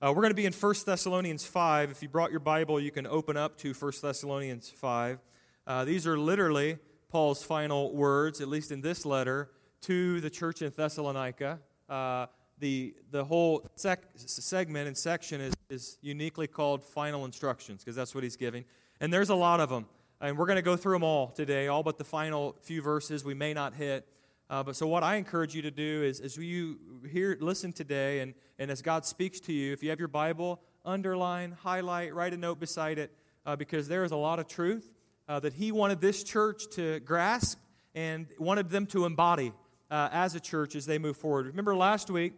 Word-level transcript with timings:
Uh, 0.00 0.12
we're 0.12 0.22
going 0.22 0.30
to 0.30 0.34
be 0.36 0.46
in 0.46 0.52
1 0.52 0.74
Thessalonians 0.86 1.44
5. 1.44 1.90
If 1.90 2.04
you 2.04 2.08
brought 2.08 2.30
your 2.30 2.38
Bible, 2.38 2.78
you 2.78 2.92
can 2.92 3.04
open 3.04 3.36
up 3.36 3.58
to 3.58 3.72
1 3.72 3.92
Thessalonians 4.00 4.70
5. 4.70 5.18
Uh, 5.66 5.84
these 5.84 6.06
are 6.06 6.16
literally 6.16 6.78
Paul's 7.08 7.42
final 7.42 7.92
words, 7.92 8.40
at 8.40 8.46
least 8.46 8.70
in 8.70 8.80
this 8.80 9.04
letter, 9.04 9.50
to 9.80 10.20
the 10.20 10.30
church 10.30 10.62
in 10.62 10.70
Thessalonica. 10.70 11.58
Uh, 11.88 12.26
the, 12.60 12.94
the 13.10 13.24
whole 13.24 13.68
sec- 13.74 14.04
segment 14.14 14.86
and 14.86 14.96
section 14.96 15.40
is, 15.40 15.54
is 15.68 15.98
uniquely 16.00 16.46
called 16.46 16.84
final 16.84 17.24
instructions 17.24 17.82
because 17.82 17.96
that's 17.96 18.14
what 18.14 18.22
he's 18.22 18.36
giving. 18.36 18.64
And 19.00 19.12
there's 19.12 19.30
a 19.30 19.34
lot 19.34 19.58
of 19.58 19.68
them. 19.68 19.86
And 20.20 20.38
we're 20.38 20.46
going 20.46 20.56
to 20.56 20.62
go 20.62 20.76
through 20.76 20.94
them 20.94 21.02
all 21.02 21.26
today, 21.26 21.66
all 21.66 21.82
but 21.82 21.98
the 21.98 22.04
final 22.04 22.54
few 22.60 22.82
verses 22.82 23.24
we 23.24 23.34
may 23.34 23.52
not 23.52 23.74
hit. 23.74 24.06
Uh, 24.50 24.62
but 24.62 24.74
so, 24.74 24.86
what 24.86 25.02
I 25.02 25.16
encourage 25.16 25.54
you 25.54 25.62
to 25.62 25.70
do 25.70 26.02
is, 26.02 26.20
as 26.20 26.36
you 26.38 26.78
hear, 27.10 27.36
listen 27.38 27.70
today, 27.72 28.20
and, 28.20 28.32
and 28.58 28.70
as 28.70 28.80
God 28.80 29.04
speaks 29.04 29.40
to 29.40 29.52
you, 29.52 29.74
if 29.74 29.82
you 29.82 29.90
have 29.90 29.98
your 29.98 30.08
Bible, 30.08 30.60
underline, 30.86 31.52
highlight, 31.52 32.14
write 32.14 32.32
a 32.32 32.36
note 32.38 32.58
beside 32.58 32.98
it, 32.98 33.12
uh, 33.44 33.56
because 33.56 33.88
there 33.88 34.04
is 34.04 34.12
a 34.12 34.16
lot 34.16 34.38
of 34.38 34.48
truth 34.48 34.90
uh, 35.28 35.38
that 35.40 35.52
He 35.52 35.70
wanted 35.70 36.00
this 36.00 36.22
church 36.22 36.64
to 36.72 36.98
grasp 37.00 37.58
and 37.94 38.26
wanted 38.38 38.70
them 38.70 38.86
to 38.86 39.04
embody 39.04 39.52
uh, 39.90 40.08
as 40.12 40.34
a 40.34 40.40
church 40.40 40.74
as 40.74 40.86
they 40.86 40.98
move 40.98 41.18
forward. 41.18 41.46
Remember 41.46 41.76
last 41.76 42.10
week, 42.10 42.32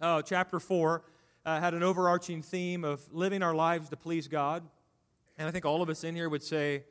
uh, 0.00 0.22
chapter 0.22 0.58
4 0.58 1.02
uh, 1.44 1.60
had 1.60 1.74
an 1.74 1.82
overarching 1.82 2.40
theme 2.40 2.82
of 2.82 3.00
living 3.12 3.42
our 3.42 3.54
lives 3.54 3.90
to 3.90 3.96
please 3.96 4.26
God. 4.26 4.62
And 5.36 5.46
I 5.46 5.50
think 5.50 5.66
all 5.66 5.82
of 5.82 5.90
us 5.90 6.02
in 6.02 6.14
here 6.14 6.30
would 6.30 6.42
say, 6.42 6.84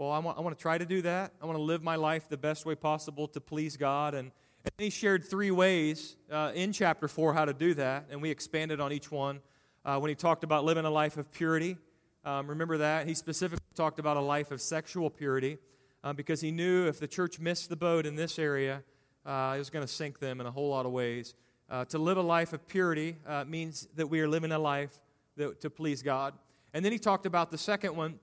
well, 0.00 0.12
I 0.12 0.18
want, 0.18 0.38
I 0.38 0.40
want 0.40 0.56
to 0.56 0.62
try 0.62 0.78
to 0.78 0.86
do 0.86 1.02
that. 1.02 1.34
I 1.42 1.44
want 1.44 1.58
to 1.58 1.62
live 1.62 1.82
my 1.82 1.96
life 1.96 2.26
the 2.26 2.38
best 2.38 2.64
way 2.64 2.74
possible 2.74 3.28
to 3.28 3.38
please 3.38 3.76
God. 3.76 4.14
And, 4.14 4.30
and 4.64 4.72
he 4.78 4.88
shared 4.88 5.26
three 5.26 5.50
ways 5.50 6.16
uh, 6.32 6.52
in 6.54 6.72
chapter 6.72 7.06
4 7.06 7.34
how 7.34 7.44
to 7.44 7.52
do 7.52 7.74
that, 7.74 8.06
and 8.10 8.22
we 8.22 8.30
expanded 8.30 8.80
on 8.80 8.94
each 8.94 9.12
one. 9.12 9.40
Uh, 9.84 9.98
when 9.98 10.08
he 10.08 10.14
talked 10.14 10.42
about 10.42 10.64
living 10.64 10.86
a 10.86 10.90
life 10.90 11.18
of 11.18 11.30
purity, 11.30 11.76
um, 12.24 12.46
remember 12.46 12.78
that? 12.78 13.06
He 13.06 13.12
specifically 13.12 13.62
talked 13.74 13.98
about 13.98 14.16
a 14.16 14.22
life 14.22 14.50
of 14.50 14.62
sexual 14.62 15.10
purity 15.10 15.58
uh, 16.02 16.14
because 16.14 16.40
he 16.40 16.50
knew 16.50 16.86
if 16.86 16.98
the 16.98 17.06
church 17.06 17.38
missed 17.38 17.68
the 17.68 17.76
boat 17.76 18.06
in 18.06 18.14
this 18.16 18.38
area, 18.38 18.82
uh, 19.26 19.52
it 19.54 19.58
was 19.58 19.68
going 19.68 19.86
to 19.86 19.92
sink 19.92 20.18
them 20.18 20.40
in 20.40 20.46
a 20.46 20.50
whole 20.50 20.70
lot 20.70 20.86
of 20.86 20.92
ways. 20.92 21.34
Uh, 21.68 21.84
to 21.84 21.98
live 21.98 22.16
a 22.16 22.22
life 22.22 22.54
of 22.54 22.66
purity 22.66 23.18
uh, 23.26 23.44
means 23.46 23.86
that 23.96 24.06
we 24.06 24.22
are 24.22 24.28
living 24.30 24.50
a 24.50 24.58
life 24.58 24.98
that, 25.36 25.60
to 25.60 25.68
please 25.68 26.02
God. 26.02 26.32
And 26.72 26.82
then 26.82 26.90
he 26.90 26.98
talked 26.98 27.26
about 27.26 27.50
the 27.50 27.58
second 27.58 27.94
one, 27.94 28.18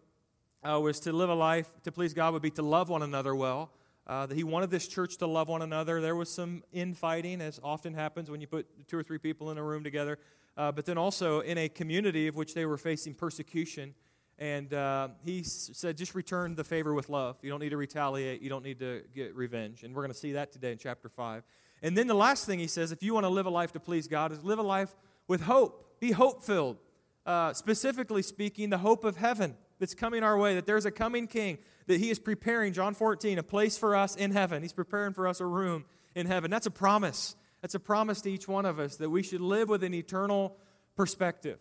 uh, 0.68 0.80
was 0.80 1.00
to 1.02 1.14
live 1.14 1.30
a 1.30 1.36
life 1.36 1.70
to 1.84 1.92
please 1.92 2.14
God 2.14 2.34
would 2.34 2.42
be 2.42 2.52
to 2.52 2.62
love 2.62 2.90
one 2.90 3.02
another 3.02 3.36
well. 3.36 3.72
Uh, 4.06 4.26
that 4.26 4.36
he 4.36 4.44
wanted 4.44 4.70
this 4.70 4.88
church 4.88 5.18
to 5.18 5.28
love 5.28 5.50
one 5.50 5.62
another. 5.62 6.00
There 6.00 6.16
was 6.16 6.30
some 6.30 6.64
infighting, 6.72 7.42
as 7.42 7.60
often 7.62 7.94
happens 7.94 8.32
when 8.32 8.40
you 8.40 8.48
put 8.48 8.66
two 8.88 8.98
or 8.98 9.04
three 9.04 9.18
people 9.18 9.52
in 9.52 9.58
a 9.58 9.64
room 9.64 9.84
together. 9.84 10.18
Uh, 10.56 10.72
but 10.72 10.86
then 10.86 10.98
also 10.98 11.42
in 11.42 11.58
a 11.58 11.68
community 11.68 12.28
of 12.28 12.36
which 12.36 12.54
they 12.54 12.66
were 12.66 12.78
facing 12.78 13.14
persecution. 13.14 13.94
And 14.40 14.74
uh, 14.74 15.10
he 15.26 15.42
s- 15.42 15.72
said, 15.74 15.98
just 15.98 16.16
return 16.16 16.56
the 16.56 16.64
favor 16.64 16.94
with 16.94 17.10
love. 17.10 17.38
You 17.42 17.50
don't 17.50 17.60
need 17.60 17.72
to 17.72 17.78
retaliate. 17.78 18.42
You 18.42 18.50
don't 18.50 18.64
need 18.64 18.80
to 18.80 19.04
get 19.14 19.36
revenge. 19.36 19.84
And 19.84 19.94
we're 19.94 20.04
going 20.04 20.14
to 20.14 20.18
see 20.18 20.32
that 20.34 20.54
today 20.54 20.72
in 20.72 20.78
chapter 20.78 21.10
5. 21.10 21.44
And 21.82 21.98
then 21.98 22.08
the 22.08 22.16
last 22.16 22.46
thing 22.46 22.60
he 22.60 22.68
says, 22.68 22.92
if 22.92 23.04
you 23.04 23.14
want 23.14 23.26
to 23.26 23.30
live 23.30 23.46
a 23.46 23.52
life 23.52 23.74
to 23.74 23.80
please 23.80 24.08
God, 24.08 24.32
is 24.32 24.42
live 24.44 24.60
a 24.60 24.64
life 24.64 24.96
with 25.28 25.42
hope. 25.42 26.00
Be 26.00 26.12
hope 26.12 26.44
filled. 26.44 26.78
Uh, 27.26 27.52
specifically 27.52 28.22
speaking, 28.22 28.70
the 28.70 28.78
hope 28.78 29.04
of 29.04 29.18
heaven 29.18 29.58
that's 29.80 29.94
coming 29.94 30.24
our 30.24 30.38
way, 30.38 30.56
that 30.56 30.66
there's 30.66 30.86
a 30.86 30.92
coming 30.92 31.28
king, 31.28 31.58
that 31.88 32.00
he 32.00 32.10
is 32.10 32.20
preparing, 32.20 32.74
John 32.74 32.94
14, 32.94 33.38
a 33.38 33.44
place 33.44 33.78
for 33.78 33.96
us 33.96 34.16
in 34.16 34.32
heaven. 34.32 34.62
He's 34.62 34.74
preparing 34.74 35.14
for 35.14 35.28
us 35.28 35.40
a 35.40 35.46
room 35.46 35.86
in 36.16 36.26
heaven. 36.26 36.52
That's 36.52 36.66
a 36.66 36.72
promise. 36.72 37.36
That's 37.62 37.76
a 37.76 37.80
promise 37.80 38.22
to 38.22 38.32
each 38.32 38.48
one 38.48 38.66
of 38.66 38.80
us 38.80 38.98
that 38.98 39.10
we 39.10 39.24
should 39.24 39.42
live 39.42 39.70
with 39.70 39.84
an 39.84 39.94
eternal 39.94 40.58
perspective. 40.96 41.60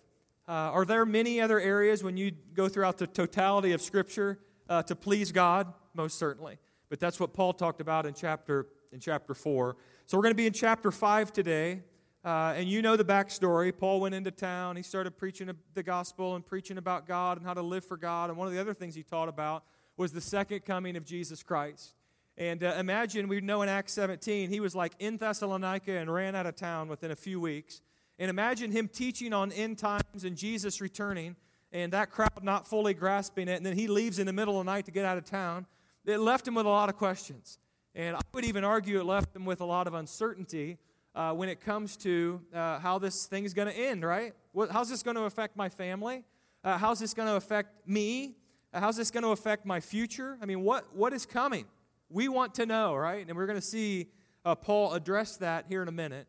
Uh, 0.49 0.53
are 0.53 0.85
there 0.85 1.05
many 1.05 1.41
other 1.41 1.59
areas 1.61 2.05
when 2.05 2.17
you 2.17 2.33
go 2.55 2.69
throughout 2.69 2.99
the 2.99 3.07
totality 3.07 3.73
of 3.73 3.83
Scripture 3.83 4.39
uh, 4.69 4.83
to 4.85 4.95
please 4.95 5.33
God? 5.33 5.73
Most 5.95 6.19
certainly. 6.19 6.59
But 6.89 7.01
that's 7.01 7.19
what 7.19 7.33
Paul 7.33 7.53
talked 7.53 7.81
about 7.81 8.07
in 8.07 8.15
chapter, 8.15 8.69
in 8.93 9.01
chapter 9.01 9.35
4. 9.35 9.77
So 10.07 10.17
we're 10.17 10.23
going 10.23 10.35
to 10.35 10.37
be 10.37 10.47
in 10.47 10.53
chapter 10.53 10.93
5 10.93 11.33
today. 11.33 11.83
Uh, 12.27 12.55
and 12.57 12.69
you 12.69 12.83
know 12.83 12.97
the 12.97 13.05
backstory. 13.05 13.73
Paul 13.73 14.01
went 14.01 14.13
into 14.13 14.33
town. 14.33 14.75
He 14.75 14.83
started 14.83 15.17
preaching 15.17 15.49
the 15.75 15.83
gospel 15.85 16.35
and 16.35 16.45
preaching 16.45 16.77
about 16.77 17.07
God 17.07 17.39
and 17.39 17.47
how 17.47 17.55
to 17.55 17.63
live 17.63 17.85
for 17.85 17.97
God. 17.97 18.31
And 18.31 18.37
one 18.37 18.49
of 18.49 18.53
the 18.53 18.61
other 18.61 18.75
things 18.75 18.97
he 18.97 19.05
taught 19.05 19.29
about 19.29 19.63
was 19.97 20.11
the 20.11 20.21
second 20.21 20.65
coming 20.65 20.97
of 20.97 21.05
Jesus 21.05 21.45
Christ. 21.45 21.95
And 22.37 22.65
uh, 22.65 22.75
imagine, 22.81 23.29
we 23.29 23.41
know 23.41 23.63
in 23.63 23.69
Acts 23.69 23.93
17, 23.93 24.51
he 24.51 24.59
was 24.59 24.75
like 24.75 24.95
in 24.99 25.19
Thessalonica 25.19 25.93
and 25.93 26.13
ran 26.13 26.35
out 26.35 26.47
of 26.47 26.57
town 26.57 26.89
within 26.89 27.13
a 27.13 27.17
few 27.17 27.41
weeks. 27.41 27.81
And 28.19 28.29
imagine 28.29 28.73
him 28.73 28.89
teaching 28.89 29.33
on 29.33 29.53
end 29.53 29.79
times 29.79 30.25
and 30.25 30.37
Jesus 30.37 30.81
returning, 30.81 31.37
and 31.71 31.93
that 31.93 32.11
crowd 32.11 32.43
not 32.43 32.67
fully 32.67 32.93
grasping 32.93 33.47
it. 33.47 33.57
And 33.57 33.65
then 33.65 33.79
he 33.79 33.87
leaves 33.87 34.19
in 34.19 34.27
the 34.27 34.33
middle 34.33 34.59
of 34.59 34.67
the 34.67 34.73
night 34.73 34.87
to 34.87 34.91
get 34.91 35.05
out 35.05 35.17
of 35.17 35.25
town. 35.25 35.65
It 36.05 36.19
left 36.19 36.49
him 36.49 36.57
with 36.57 36.67
a 36.67 36.71
lot 36.71 36.89
of 36.89 36.97
questions. 36.97 37.61
And 37.95 38.17
I 38.17 38.21
would 38.35 38.45
even 38.45 38.65
argue 38.65 38.99
it 38.99 39.05
left 39.05 39.35
him 39.37 39.45
with 39.45 39.61
a 39.61 39.65
lot 39.65 39.87
of 39.87 39.95
uncertainty 39.95 40.79
uh, 41.17 41.33
when 41.33 41.49
it 41.49 41.61
comes 41.63 41.97
to 41.97 42.41
uh, 42.55 42.79
how 42.79 42.99
this 42.99 43.25
thing 43.25 43.45
is 43.45 43.55
going 43.55 43.67
to 43.67 43.75
end, 43.75 44.05
right? 44.05 44.35
What, 44.53 44.71
how's 44.71 44.91
this 44.91 45.03
going 45.03 45.17
to 45.17 45.23
affect 45.23 45.57
my 45.57 45.71
family? 45.71 46.25
Uh, 46.63 46.77
how's 46.77 47.01
this 47.01 47.15
going 47.15 47.27
to 47.27 47.37
affect 47.37 47.89
me? 47.89 48.37
Uh, 48.73 48.81
how's 48.81 48.99
this 48.99 49.11
going 49.11 49.23
to 49.23 49.31
affect 49.31 49.65
my 49.65 49.81
future? 49.81 50.37
I 50.43 50.47
mean, 50.47 50.61
what, 50.61 50.95
what 50.95 51.15
is 51.15 51.25
coming? 51.25 51.65
We 52.11 52.29
want 52.29 52.55
to 52.57 52.67
know, 52.67 52.95
right? 52.95 53.27
And 53.27 53.35
we're 53.35 53.47
going 53.47 53.59
to 53.59 53.67
see 53.67 54.09
uh, 54.45 54.55
Paul 54.55 54.93
address 54.93 55.39
that 55.39 55.65
here 55.71 55.81
in 55.81 55.89
a 55.89 55.93
minute. 55.93 56.29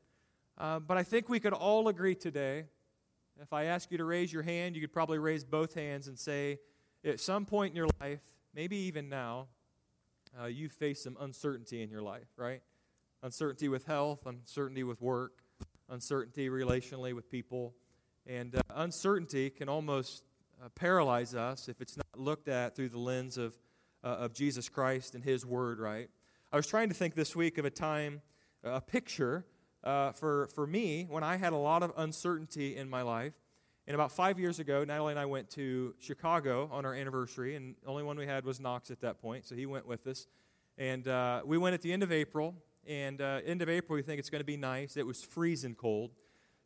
Uh, 0.57 0.79
but 0.79 0.97
I 0.97 1.03
think 1.03 1.27
we 1.27 1.41
could 1.41 1.53
all 1.53 1.89
agree 1.89 2.15
today. 2.15 2.63
If 3.41 3.51
I 3.51 3.65
ask 3.65 3.91
you 3.91 3.97
to 3.97 4.05
raise 4.05 4.31
your 4.31 4.41
hand, 4.41 4.73
you 4.73 4.81
could 4.81 4.93
probably 4.93 5.19
raise 5.19 5.43
both 5.43 5.73
hands 5.73 6.07
and 6.07 6.17
say, 6.17 6.59
at 7.03 7.19
some 7.19 7.45
point 7.45 7.71
in 7.71 7.75
your 7.75 7.89
life, 7.99 8.21
maybe 8.55 8.77
even 8.77 9.09
now, 9.09 9.47
you 10.49 10.69
face 10.69 11.03
some 11.03 11.17
uncertainty 11.19 11.81
in 11.81 11.89
your 11.89 12.01
life, 12.01 12.27
right? 12.37 12.61
Uncertainty 13.27 13.67
with 13.67 13.83
health, 13.83 14.25
uncertainty 14.25 14.85
with 14.85 15.01
work, 15.01 15.43
uncertainty 15.89 16.47
relationally 16.47 17.13
with 17.13 17.29
people. 17.29 17.73
And 18.25 18.55
uh, 18.55 18.61
uncertainty 18.73 19.49
can 19.49 19.67
almost 19.67 20.23
uh, 20.63 20.69
paralyze 20.69 21.35
us 21.35 21.67
if 21.67 21.81
it's 21.81 21.97
not 21.97 22.07
looked 22.15 22.47
at 22.47 22.77
through 22.77 22.88
the 22.88 22.99
lens 22.99 23.38
of, 23.38 23.53
uh, 24.01 24.07
of 24.07 24.33
Jesus 24.33 24.69
Christ 24.69 25.13
and 25.13 25.25
His 25.25 25.45
Word, 25.45 25.77
right? 25.77 26.09
I 26.53 26.55
was 26.55 26.67
trying 26.67 26.88
to 26.88 26.95
think 26.95 27.15
this 27.15 27.35
week 27.35 27.57
of 27.57 27.65
a 27.65 27.69
time, 27.69 28.21
a 28.63 28.79
picture 28.79 29.45
uh, 29.83 30.13
for, 30.13 30.47
for 30.55 30.65
me 30.65 31.05
when 31.09 31.25
I 31.25 31.35
had 31.35 31.51
a 31.51 31.57
lot 31.57 31.83
of 31.83 31.91
uncertainty 31.97 32.77
in 32.77 32.89
my 32.89 33.01
life. 33.01 33.33
And 33.88 33.94
about 33.94 34.13
five 34.13 34.39
years 34.39 34.59
ago, 34.59 34.85
Natalie 34.85 35.11
and 35.11 35.19
I 35.19 35.25
went 35.25 35.49
to 35.51 35.95
Chicago 35.99 36.69
on 36.71 36.85
our 36.85 36.94
anniversary, 36.94 37.57
and 37.57 37.75
the 37.83 37.89
only 37.89 38.03
one 38.03 38.17
we 38.17 38.25
had 38.25 38.45
was 38.45 38.61
Knox 38.61 38.89
at 38.89 39.01
that 39.01 39.21
point, 39.21 39.45
so 39.45 39.53
he 39.53 39.65
went 39.65 39.85
with 39.85 40.07
us. 40.07 40.27
And 40.77 41.09
uh, 41.09 41.41
we 41.44 41.57
went 41.57 41.73
at 41.73 41.81
the 41.81 41.91
end 41.91 42.03
of 42.03 42.11
April, 42.13 42.55
and 42.87 43.21
uh, 43.21 43.41
end 43.45 43.61
of 43.61 43.69
April, 43.69 43.95
we 43.95 44.01
think 44.01 44.19
it's 44.19 44.29
going 44.29 44.41
to 44.41 44.45
be 44.45 44.57
nice. 44.57 44.97
It 44.97 45.05
was 45.05 45.23
freezing 45.23 45.75
cold. 45.75 46.11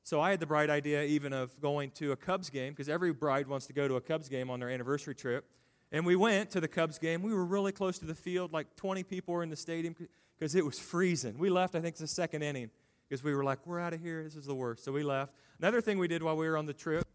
So 0.03 0.19
I 0.19 0.31
had 0.31 0.39
the 0.39 0.47
bright 0.47 0.69
idea 0.69 1.03
even 1.03 1.33
of 1.33 1.59
going 1.61 1.91
to 1.91 2.11
a 2.11 2.15
Cubs 2.15 2.49
game 2.49 2.73
because 2.73 2.89
every 2.89 3.13
bride 3.13 3.47
wants 3.47 3.67
to 3.67 3.73
go 3.73 3.87
to 3.87 3.95
a 3.95 4.01
Cubs 4.01 4.29
game 4.29 4.49
on 4.49 4.59
their 4.59 4.69
anniversary 4.69 5.15
trip. 5.15 5.45
And 5.91 6.05
we 6.05 6.15
went 6.15 6.49
to 6.51 6.61
the 6.61 6.67
Cubs 6.67 6.97
game. 6.97 7.21
We 7.21 7.33
were 7.33 7.45
really 7.45 7.71
close 7.71 7.99
to 7.99 8.05
the 8.05 8.15
field, 8.15 8.53
like 8.53 8.75
20 8.75 9.03
people 9.03 9.33
were 9.33 9.43
in 9.43 9.49
the 9.49 9.55
stadium 9.55 9.95
because 10.37 10.55
it 10.55 10.65
was 10.65 10.79
freezing. 10.79 11.37
We 11.37 11.49
left, 11.49 11.75
I 11.75 11.81
think, 11.81 11.97
the 11.97 12.07
second 12.07 12.41
inning 12.41 12.71
because 13.07 13.23
we 13.23 13.35
were 13.35 13.43
like, 13.43 13.59
we're 13.65 13.79
out 13.79 13.93
of 13.93 14.01
here. 14.01 14.23
This 14.23 14.35
is 14.35 14.45
the 14.45 14.55
worst. 14.55 14.83
So 14.85 14.91
we 14.91 15.03
left. 15.03 15.33
Another 15.59 15.81
thing 15.81 15.99
we 15.99 16.07
did 16.07 16.23
while 16.23 16.37
we 16.37 16.47
were 16.47 16.57
on 16.57 16.65
the 16.65 16.73
trip 16.73 17.07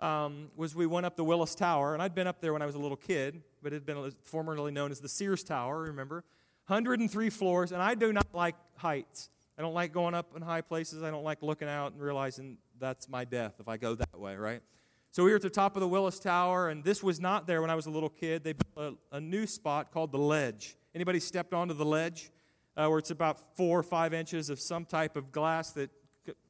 um, 0.00 0.48
was 0.56 0.74
we 0.74 0.86
went 0.86 1.06
up 1.06 1.16
the 1.16 1.24
Willis 1.24 1.54
Tower. 1.54 1.94
And 1.94 2.02
I'd 2.02 2.14
been 2.14 2.26
up 2.26 2.40
there 2.40 2.52
when 2.52 2.60
I 2.60 2.66
was 2.66 2.74
a 2.74 2.80
little 2.80 2.96
kid, 2.96 3.40
but 3.62 3.72
it 3.72 3.76
had 3.76 3.86
been 3.86 4.12
formerly 4.22 4.72
known 4.72 4.90
as 4.90 5.00
the 5.00 5.08
Sears 5.08 5.44
Tower, 5.44 5.82
remember? 5.82 6.24
103 6.66 7.30
floors, 7.30 7.72
and 7.72 7.82
I 7.82 7.94
do 7.94 8.12
not 8.12 8.26
like 8.32 8.54
heights. 8.76 9.28
I 9.58 9.62
don't 9.62 9.74
like 9.74 9.92
going 9.92 10.14
up 10.14 10.32
in 10.34 10.42
high 10.42 10.62
places. 10.62 11.02
I 11.02 11.10
don't 11.10 11.22
like 11.22 11.42
looking 11.42 11.68
out 11.68 11.92
and 11.92 12.00
realizing 12.00 12.56
that's 12.80 13.08
my 13.08 13.24
death 13.24 13.54
if 13.60 13.68
I 13.68 13.76
go 13.76 13.94
that 13.94 14.18
way, 14.18 14.34
right? 14.34 14.62
So 15.10 15.22
we 15.22 15.30
were 15.30 15.36
at 15.36 15.42
the 15.42 15.50
top 15.50 15.76
of 15.76 15.80
the 15.80 15.88
Willis 15.88 16.18
Tower, 16.18 16.70
and 16.70 16.82
this 16.82 17.02
was 17.02 17.20
not 17.20 17.46
there 17.46 17.60
when 17.60 17.70
I 17.70 17.74
was 17.74 17.86
a 17.86 17.90
little 17.90 18.08
kid. 18.08 18.42
They 18.42 18.54
built 18.54 18.98
a, 19.12 19.16
a 19.16 19.20
new 19.20 19.46
spot 19.46 19.92
called 19.92 20.10
the 20.10 20.18
Ledge. 20.18 20.76
Anybody 20.94 21.20
stepped 21.20 21.52
onto 21.54 21.74
the 21.74 21.84
ledge, 21.84 22.30
uh, 22.76 22.86
where 22.88 22.98
it's 22.98 23.10
about 23.10 23.56
four 23.56 23.78
or 23.78 23.82
five 23.82 24.14
inches 24.14 24.50
of 24.50 24.58
some 24.58 24.84
type 24.84 25.16
of 25.16 25.30
glass 25.30 25.70
that 25.72 25.90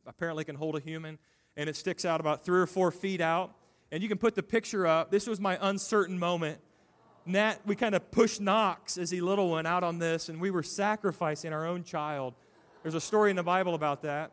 apparently 0.06 0.44
can 0.44 0.54
hold 0.54 0.76
a 0.76 0.80
human, 0.80 1.18
and 1.56 1.68
it 1.68 1.76
sticks 1.76 2.04
out 2.04 2.20
about 2.20 2.44
three 2.44 2.60
or 2.60 2.66
four 2.66 2.90
feet 2.90 3.20
out. 3.20 3.54
And 3.92 4.02
you 4.02 4.08
can 4.08 4.18
put 4.18 4.34
the 4.34 4.42
picture 4.42 4.86
up. 4.86 5.10
This 5.10 5.26
was 5.26 5.40
my 5.40 5.58
uncertain 5.60 6.18
moment 6.18 6.58
Nat, 7.26 7.60
we 7.64 7.74
kind 7.74 7.94
of 7.94 8.10
pushed 8.10 8.40
Knox 8.40 8.98
as 8.98 9.10
he 9.10 9.20
little 9.20 9.50
one 9.50 9.66
out 9.66 9.82
on 9.82 9.98
this, 9.98 10.28
and 10.28 10.40
we 10.40 10.50
were 10.50 10.62
sacrificing 10.62 11.52
our 11.52 11.66
own 11.66 11.82
child. 11.82 12.34
There's 12.82 12.94
a 12.94 13.00
story 13.00 13.30
in 13.30 13.36
the 13.36 13.42
Bible 13.42 13.74
about 13.74 14.02
that. 14.02 14.32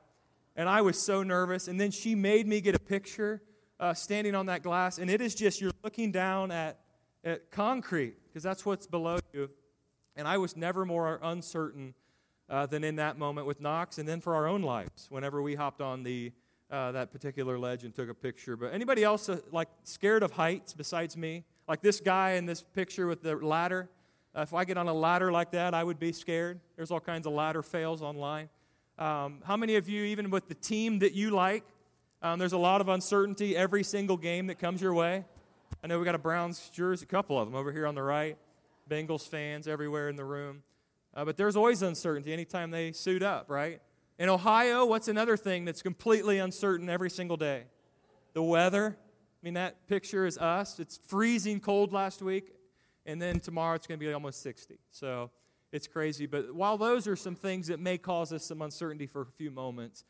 And 0.55 0.67
I 0.67 0.81
was 0.81 1.01
so 1.01 1.23
nervous. 1.23 1.69
And 1.69 1.79
then 1.79 1.91
she 1.91 2.15
made 2.15 2.47
me 2.47 2.59
get 2.59 2.75
a 2.75 2.79
picture 2.79 3.41
uh, 3.79 3.93
standing 3.93 4.35
on 4.35 4.45
that 4.45 4.61
glass, 4.61 4.99
and 4.99 5.09
it 5.09 5.21
is 5.21 5.33
just 5.33 5.59
you're 5.59 5.71
looking 5.83 6.11
down 6.11 6.51
at, 6.51 6.79
at 7.23 7.49
concrete 7.49 8.15
because 8.27 8.43
that's 8.43 8.63
what's 8.63 8.85
below 8.85 9.17
you. 9.33 9.49
And 10.15 10.27
I 10.27 10.37
was 10.37 10.55
never 10.55 10.85
more 10.85 11.19
uncertain 11.23 11.95
uh, 12.47 12.67
than 12.67 12.83
in 12.83 12.97
that 12.97 13.17
moment 13.17 13.47
with 13.47 13.59
Knox, 13.59 13.97
and 13.97 14.07
then 14.07 14.21
for 14.21 14.35
our 14.35 14.47
own 14.47 14.61
lives, 14.61 15.07
whenever 15.09 15.41
we 15.41 15.55
hopped 15.55 15.81
on 15.81 16.03
the 16.03 16.31
uh, 16.69 16.91
that 16.91 17.11
particular 17.11 17.57
ledge 17.57 17.83
and 17.83 17.93
took 17.93 18.07
a 18.07 18.13
picture. 18.13 18.55
But 18.55 18.73
anybody 18.73 19.03
else 19.03 19.27
uh, 19.27 19.39
like 19.51 19.67
scared 19.83 20.23
of 20.23 20.31
heights 20.31 20.73
besides 20.73 21.17
me? 21.17 21.43
Like 21.71 21.79
this 21.81 22.01
guy 22.01 22.31
in 22.31 22.45
this 22.45 22.61
picture 22.61 23.07
with 23.07 23.23
the 23.23 23.37
ladder. 23.37 23.89
Uh, 24.35 24.41
if 24.41 24.53
I 24.53 24.65
get 24.65 24.77
on 24.77 24.89
a 24.89 24.93
ladder 24.93 25.31
like 25.31 25.51
that, 25.51 25.73
I 25.73 25.85
would 25.85 25.99
be 25.99 26.11
scared. 26.11 26.59
There's 26.75 26.91
all 26.91 26.99
kinds 26.99 27.25
of 27.25 27.31
ladder 27.31 27.63
fails 27.63 28.01
online. 28.01 28.49
Um, 28.99 29.39
how 29.45 29.55
many 29.55 29.77
of 29.77 29.87
you, 29.87 30.03
even 30.03 30.31
with 30.31 30.49
the 30.49 30.53
team 30.53 30.99
that 30.99 31.13
you 31.13 31.29
like, 31.29 31.63
um, 32.21 32.39
there's 32.39 32.51
a 32.51 32.57
lot 32.57 32.81
of 32.81 32.89
uncertainty 32.89 33.55
every 33.55 33.85
single 33.85 34.17
game 34.17 34.47
that 34.47 34.59
comes 34.59 34.81
your 34.81 34.93
way? 34.93 35.23
I 35.81 35.87
know 35.87 35.97
we 35.97 36.03
got 36.03 36.13
a 36.13 36.17
Browns 36.17 36.69
jersey, 36.73 37.05
a 37.05 37.07
couple 37.07 37.39
of 37.39 37.47
them 37.47 37.55
over 37.55 37.71
here 37.71 37.87
on 37.87 37.95
the 37.95 38.03
right. 38.03 38.37
Bengals 38.89 39.25
fans 39.25 39.65
everywhere 39.65 40.09
in 40.09 40.17
the 40.17 40.25
room. 40.25 40.63
Uh, 41.15 41.23
but 41.23 41.37
there's 41.37 41.55
always 41.55 41.81
uncertainty 41.81 42.33
anytime 42.33 42.71
they 42.71 42.91
suit 42.91 43.23
up, 43.23 43.49
right? 43.49 43.79
In 44.19 44.27
Ohio, 44.27 44.85
what's 44.85 45.07
another 45.07 45.37
thing 45.37 45.63
that's 45.63 45.81
completely 45.81 46.37
uncertain 46.37 46.89
every 46.89 47.09
single 47.09 47.37
day? 47.37 47.63
The 48.33 48.43
weather. 48.43 48.97
I 49.41 49.47
mean, 49.47 49.55
that 49.55 49.87
picture 49.87 50.25
is 50.27 50.37
us. 50.37 50.79
It's 50.79 50.97
freezing 51.07 51.59
cold 51.59 51.91
last 51.91 52.21
week, 52.21 52.53
and 53.07 53.19
then 53.19 53.39
tomorrow 53.39 53.75
it's 53.75 53.87
going 53.87 53.99
to 53.99 54.05
be 54.05 54.13
almost 54.13 54.43
60. 54.43 54.77
So 54.91 55.31
it's 55.71 55.87
crazy. 55.87 56.27
But 56.27 56.53
while 56.53 56.77
those 56.77 57.07
are 57.07 57.15
some 57.15 57.33
things 57.33 57.67
that 57.67 57.79
may 57.79 57.97
cause 57.97 58.31
us 58.31 58.45
some 58.45 58.61
uncertainty 58.61 59.07
for 59.07 59.21
a 59.21 59.25
few 59.25 59.49
moments, 59.49 60.03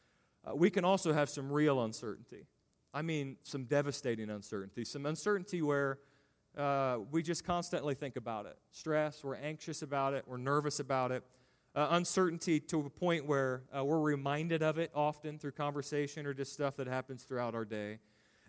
uh, 0.45 0.53
we 0.53 0.69
can 0.69 0.83
also 0.83 1.13
have 1.13 1.29
some 1.29 1.49
real 1.49 1.81
uncertainty. 1.81 2.45
I 2.93 3.03
mean, 3.03 3.37
some 3.43 3.63
devastating 3.65 4.29
uncertainty, 4.29 4.83
some 4.83 5.05
uncertainty 5.05 5.61
where 5.61 5.99
uh, 6.57 6.97
we 7.09 7.23
just 7.23 7.45
constantly 7.45 7.93
think 7.93 8.17
about 8.17 8.45
it. 8.47 8.57
Stress, 8.71 9.23
we're 9.23 9.35
anxious 9.35 9.81
about 9.81 10.13
it, 10.13 10.25
we're 10.27 10.37
nervous 10.37 10.81
about 10.81 11.11
it. 11.11 11.23
Uh, 11.73 11.87
uncertainty 11.91 12.59
to 12.59 12.81
a 12.81 12.89
point 12.89 13.25
where 13.25 13.63
uh, 13.73 13.81
we're 13.85 14.01
reminded 14.01 14.61
of 14.61 14.77
it 14.77 14.91
often 14.93 15.39
through 15.39 15.53
conversation 15.53 16.25
or 16.25 16.33
just 16.33 16.51
stuff 16.51 16.75
that 16.75 16.85
happens 16.85 17.23
throughout 17.23 17.55
our 17.55 17.63
day. 17.63 17.99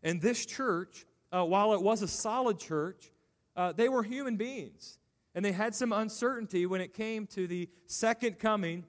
And 0.03 0.21
this 0.21 0.45
church, 0.45 1.07
uh, 1.33 1.45
while 1.45 1.75
it 1.75 1.83
was 1.83 2.03
a 2.03 2.09
solid 2.09 2.59
church, 2.59 3.11
uh, 3.57 3.73
they 3.73 3.89
were 3.89 4.03
human 4.03 4.37
beings. 4.37 4.99
And 5.35 5.45
they 5.45 5.53
had 5.53 5.75
some 5.75 5.93
uncertainty 5.93 6.67
when 6.67 6.81
it 6.81 6.93
came 6.93 7.27
to 7.29 7.47
the 7.47 7.69
second 7.87 8.39
coming 8.39 8.85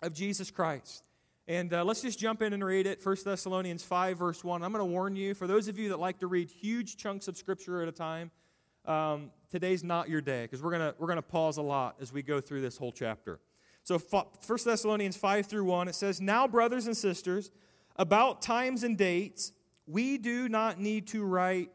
of 0.00 0.14
Jesus 0.14 0.50
Christ. 0.50 1.02
And 1.46 1.74
uh, 1.74 1.84
let's 1.84 2.00
just 2.00 2.18
jump 2.18 2.40
in 2.40 2.54
and 2.54 2.64
read 2.64 2.86
it. 2.86 3.04
1 3.04 3.16
Thessalonians 3.24 3.82
5, 3.82 4.18
verse 4.18 4.42
1. 4.42 4.62
I'm 4.62 4.72
going 4.72 4.80
to 4.80 4.90
warn 4.90 5.14
you, 5.14 5.34
for 5.34 5.46
those 5.46 5.68
of 5.68 5.78
you 5.78 5.90
that 5.90 5.98
like 5.98 6.18
to 6.20 6.26
read 6.26 6.50
huge 6.50 6.96
chunks 6.96 7.28
of 7.28 7.36
Scripture 7.36 7.82
at 7.82 7.88
a 7.88 7.92
time, 7.92 8.30
um, 8.86 9.30
today's 9.50 9.84
not 9.84 10.08
your 10.08 10.20
day 10.20 10.42
because 10.42 10.62
we're 10.62 10.70
going 10.70 10.92
we're 10.98 11.06
going 11.06 11.16
to 11.16 11.22
pause 11.22 11.58
a 11.58 11.62
lot 11.62 11.96
as 12.00 12.12
we 12.12 12.22
go 12.22 12.40
through 12.40 12.62
this 12.62 12.76
whole 12.76 12.92
chapter. 12.92 13.40
So 13.82 13.98
1 13.98 14.24
Thessalonians 14.64 15.16
5 15.18 15.46
through 15.46 15.64
1, 15.64 15.88
it 15.88 15.94
says, 15.94 16.18
Now, 16.18 16.48
brothers 16.48 16.86
and 16.86 16.96
sisters, 16.96 17.50
about 17.96 18.40
times 18.40 18.82
and 18.82 18.96
dates, 18.96 19.52
we 19.86 20.18
do 20.18 20.48
not 20.48 20.80
need 20.80 21.06
to 21.08 21.24
write 21.24 21.70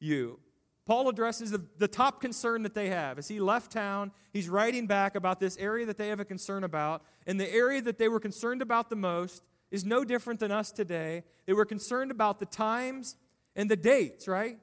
you. 0.00 0.38
Paul 0.86 1.08
addresses 1.08 1.50
the, 1.50 1.64
the 1.78 1.88
top 1.88 2.20
concern 2.20 2.62
that 2.62 2.74
they 2.74 2.88
have. 2.88 3.18
As 3.18 3.28
he 3.28 3.40
left 3.40 3.72
town, 3.72 4.12
he's 4.32 4.48
writing 4.48 4.86
back 4.86 5.14
about 5.14 5.40
this 5.40 5.56
area 5.56 5.86
that 5.86 5.96
they 5.96 6.08
have 6.08 6.20
a 6.20 6.24
concern 6.24 6.62
about. 6.62 7.02
And 7.26 7.40
the 7.40 7.50
area 7.50 7.80
that 7.82 7.96
they 7.96 8.08
were 8.08 8.20
concerned 8.20 8.60
about 8.60 8.90
the 8.90 8.96
most 8.96 9.42
is 9.70 9.84
no 9.84 10.04
different 10.04 10.40
than 10.40 10.52
us 10.52 10.70
today. 10.70 11.24
They 11.46 11.54
were 11.54 11.64
concerned 11.64 12.10
about 12.10 12.38
the 12.38 12.46
times 12.46 13.16
and 13.56 13.70
the 13.70 13.76
dates, 13.76 14.28
right? 14.28 14.58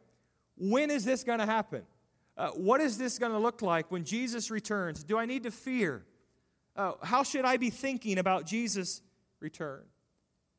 When 0.58 0.92
is 0.92 1.06
this 1.06 1.24
going 1.24 1.40
to 1.40 1.46
happen? 1.46 1.84
Uh, 2.38 2.50
what 2.50 2.82
is 2.82 2.98
this 2.98 3.18
going 3.18 3.32
to 3.32 3.40
look 3.40 3.62
like 3.62 3.92
when 3.92 4.04
Jesus 4.04 4.52
returns? 4.52 5.04
Do 5.04 5.18
I 5.18 5.26
need 5.26 5.44
to 5.44 5.52
fear? 5.52 6.06
Uh, 6.76 6.94
how 7.02 7.24
should 7.24 7.46
I 7.46 7.58
be 7.58 7.70
thinking 7.70 8.20
about 8.20 8.46
Jesus' 8.46 9.02
return? 9.40 9.84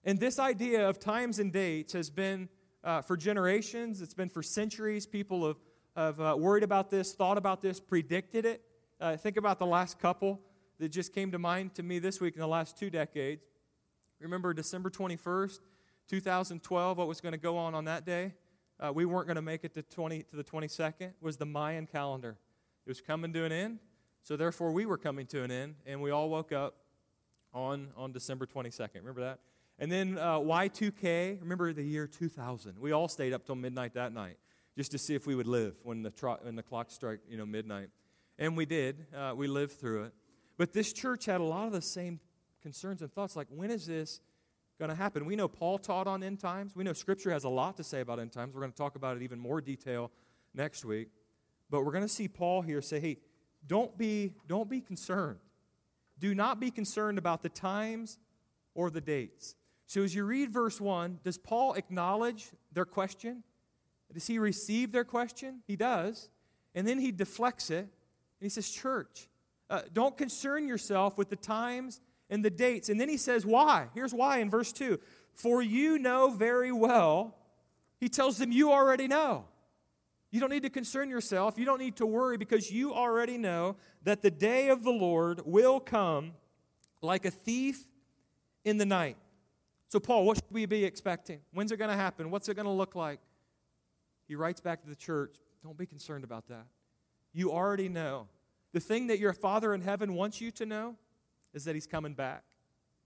And 0.04 0.18
this 0.18 0.38
idea 0.38 0.88
of 0.88 0.98
times 0.98 1.38
and 1.38 1.52
dates 1.52 1.92
has 1.92 2.10
been 2.10 2.48
uh, 2.82 3.02
for 3.02 3.16
generations, 3.16 4.02
it's 4.02 4.14
been 4.14 4.28
for 4.28 4.42
centuries. 4.42 5.06
People 5.06 5.46
have, 5.46 5.56
have 5.96 6.20
uh, 6.20 6.36
worried 6.36 6.64
about 6.64 6.90
this, 6.90 7.12
thought 7.12 7.38
about 7.38 7.62
this, 7.62 7.78
predicted 7.78 8.44
it. 8.44 8.62
Uh, 9.00 9.16
think 9.16 9.36
about 9.36 9.60
the 9.60 9.66
last 9.66 10.00
couple 10.00 10.40
that 10.80 10.88
just 10.88 11.14
came 11.14 11.30
to 11.30 11.38
mind 11.38 11.74
to 11.74 11.84
me 11.84 12.00
this 12.00 12.20
week 12.20 12.34
in 12.34 12.40
the 12.40 12.48
last 12.48 12.76
two 12.76 12.90
decades. 12.90 13.44
Remember 14.18 14.52
December 14.52 14.90
21st, 14.90 15.60
2012, 16.08 16.98
what 16.98 17.06
was 17.06 17.20
going 17.20 17.32
to 17.32 17.38
go 17.38 17.56
on 17.56 17.74
on 17.74 17.84
that 17.84 18.04
day? 18.04 18.34
Uh, 18.80 18.92
we 18.92 19.04
weren't 19.04 19.26
going 19.26 19.36
to 19.36 19.42
make 19.42 19.62
it 19.62 19.74
to, 19.74 19.82
20, 19.82 20.24
to 20.24 20.36
the 20.36 20.42
22nd, 20.42 21.12
was 21.20 21.36
the 21.36 21.46
Mayan 21.46 21.86
calendar. 21.86 22.36
It 22.84 22.90
was 22.90 23.00
coming 23.00 23.32
to 23.32 23.44
an 23.44 23.52
end, 23.52 23.78
so 24.22 24.36
therefore 24.36 24.72
we 24.72 24.86
were 24.86 24.98
coming 24.98 25.26
to 25.26 25.44
an 25.44 25.52
end, 25.52 25.76
and 25.86 26.02
we 26.02 26.10
all 26.10 26.28
woke 26.28 26.50
up 26.50 26.74
on, 27.54 27.90
on 27.96 28.10
December 28.10 28.46
22nd. 28.46 28.96
Remember 28.96 29.20
that? 29.20 29.38
And 29.82 29.90
then 29.90 30.16
uh, 30.16 30.38
Y2K, 30.38 31.40
remember 31.40 31.72
the 31.72 31.82
year 31.82 32.06
2000. 32.06 32.78
We 32.78 32.92
all 32.92 33.08
stayed 33.08 33.32
up 33.32 33.44
till 33.44 33.56
midnight 33.56 33.94
that 33.94 34.12
night 34.12 34.36
just 34.76 34.92
to 34.92 34.98
see 34.98 35.16
if 35.16 35.26
we 35.26 35.34
would 35.34 35.48
live 35.48 35.74
when 35.82 36.04
the, 36.04 36.10
tro- 36.10 36.38
when 36.42 36.54
the 36.54 36.62
clock 36.62 36.88
struck 36.88 37.18
you 37.28 37.36
know, 37.36 37.44
midnight. 37.44 37.88
And 38.38 38.56
we 38.56 38.64
did. 38.64 39.04
Uh, 39.12 39.32
we 39.34 39.48
lived 39.48 39.72
through 39.72 40.04
it. 40.04 40.14
But 40.56 40.72
this 40.72 40.92
church 40.92 41.24
had 41.24 41.40
a 41.40 41.44
lot 41.44 41.66
of 41.66 41.72
the 41.72 41.82
same 41.82 42.20
concerns 42.62 43.02
and 43.02 43.12
thoughts 43.12 43.34
like, 43.34 43.48
when 43.50 43.72
is 43.72 43.84
this 43.84 44.20
going 44.78 44.88
to 44.88 44.94
happen? 44.94 45.24
We 45.24 45.34
know 45.34 45.48
Paul 45.48 45.78
taught 45.78 46.06
on 46.06 46.22
end 46.22 46.38
times. 46.38 46.76
We 46.76 46.84
know 46.84 46.92
Scripture 46.92 47.32
has 47.32 47.42
a 47.42 47.48
lot 47.48 47.76
to 47.78 47.82
say 47.82 48.02
about 48.02 48.20
end 48.20 48.30
times. 48.30 48.54
We're 48.54 48.60
going 48.60 48.70
to 48.70 48.78
talk 48.78 48.94
about 48.94 49.16
it 49.16 49.24
even 49.24 49.40
more 49.40 49.60
detail 49.60 50.12
next 50.54 50.84
week. 50.84 51.08
But 51.70 51.84
we're 51.84 51.90
going 51.90 52.04
to 52.04 52.08
see 52.08 52.28
Paul 52.28 52.62
here 52.62 52.82
say, 52.82 53.00
hey, 53.00 53.16
don't 53.66 53.98
be, 53.98 54.34
don't 54.46 54.70
be 54.70 54.80
concerned. 54.80 55.40
Do 56.20 56.36
not 56.36 56.60
be 56.60 56.70
concerned 56.70 57.18
about 57.18 57.42
the 57.42 57.48
times 57.48 58.20
or 58.74 58.88
the 58.88 59.00
dates. 59.00 59.56
So 59.86 60.02
as 60.02 60.14
you 60.14 60.24
read 60.24 60.52
verse 60.52 60.80
1, 60.80 61.20
does 61.22 61.38
Paul 61.38 61.74
acknowledge 61.74 62.50
their 62.72 62.84
question? 62.84 63.42
Does 64.12 64.26
he 64.26 64.38
receive 64.38 64.92
their 64.92 65.04
question? 65.04 65.62
He 65.66 65.76
does. 65.76 66.28
And 66.74 66.86
then 66.86 66.98
he 66.98 67.12
deflects 67.12 67.70
it. 67.70 67.80
And 67.80 67.88
he 68.40 68.48
says, 68.48 68.70
Church, 68.70 69.28
uh, 69.70 69.82
don't 69.92 70.16
concern 70.16 70.68
yourself 70.68 71.16
with 71.16 71.30
the 71.30 71.36
times 71.36 72.00
and 72.30 72.44
the 72.44 72.50
dates. 72.50 72.88
And 72.88 73.00
then 73.00 73.08
he 73.08 73.16
says, 73.16 73.44
Why? 73.44 73.88
Here's 73.94 74.14
why 74.14 74.38
in 74.38 74.50
verse 74.50 74.72
2 74.72 74.98
For 75.34 75.62
you 75.62 75.98
know 75.98 76.30
very 76.30 76.72
well, 76.72 77.36
he 77.98 78.08
tells 78.08 78.38
them, 78.38 78.52
You 78.52 78.72
already 78.72 79.08
know. 79.08 79.46
You 80.30 80.40
don't 80.40 80.50
need 80.50 80.62
to 80.62 80.70
concern 80.70 81.10
yourself. 81.10 81.58
You 81.58 81.66
don't 81.66 81.78
need 81.78 81.96
to 81.96 82.06
worry 82.06 82.38
because 82.38 82.70
you 82.72 82.94
already 82.94 83.36
know 83.36 83.76
that 84.04 84.22
the 84.22 84.30
day 84.30 84.70
of 84.70 84.82
the 84.82 84.90
Lord 84.90 85.42
will 85.44 85.78
come 85.78 86.32
like 87.02 87.26
a 87.26 87.30
thief 87.30 87.84
in 88.64 88.78
the 88.78 88.86
night. 88.86 89.18
So, 89.92 90.00
Paul, 90.00 90.24
what 90.24 90.38
should 90.38 90.50
we 90.50 90.64
be 90.64 90.86
expecting? 90.86 91.40
When's 91.52 91.70
it 91.70 91.76
going 91.76 91.90
to 91.90 91.96
happen? 91.96 92.30
What's 92.30 92.48
it 92.48 92.54
going 92.54 92.64
to 92.64 92.72
look 92.72 92.94
like? 92.94 93.20
He 94.26 94.34
writes 94.34 94.58
back 94.58 94.80
to 94.84 94.88
the 94.88 94.96
church 94.96 95.36
don't 95.62 95.76
be 95.76 95.84
concerned 95.84 96.24
about 96.24 96.48
that. 96.48 96.64
You 97.34 97.52
already 97.52 97.90
know. 97.90 98.28
The 98.72 98.80
thing 98.80 99.08
that 99.08 99.18
your 99.18 99.34
Father 99.34 99.74
in 99.74 99.82
heaven 99.82 100.14
wants 100.14 100.40
you 100.40 100.50
to 100.52 100.64
know 100.64 100.96
is 101.52 101.64
that 101.64 101.74
He's 101.74 101.86
coming 101.86 102.14
back. 102.14 102.42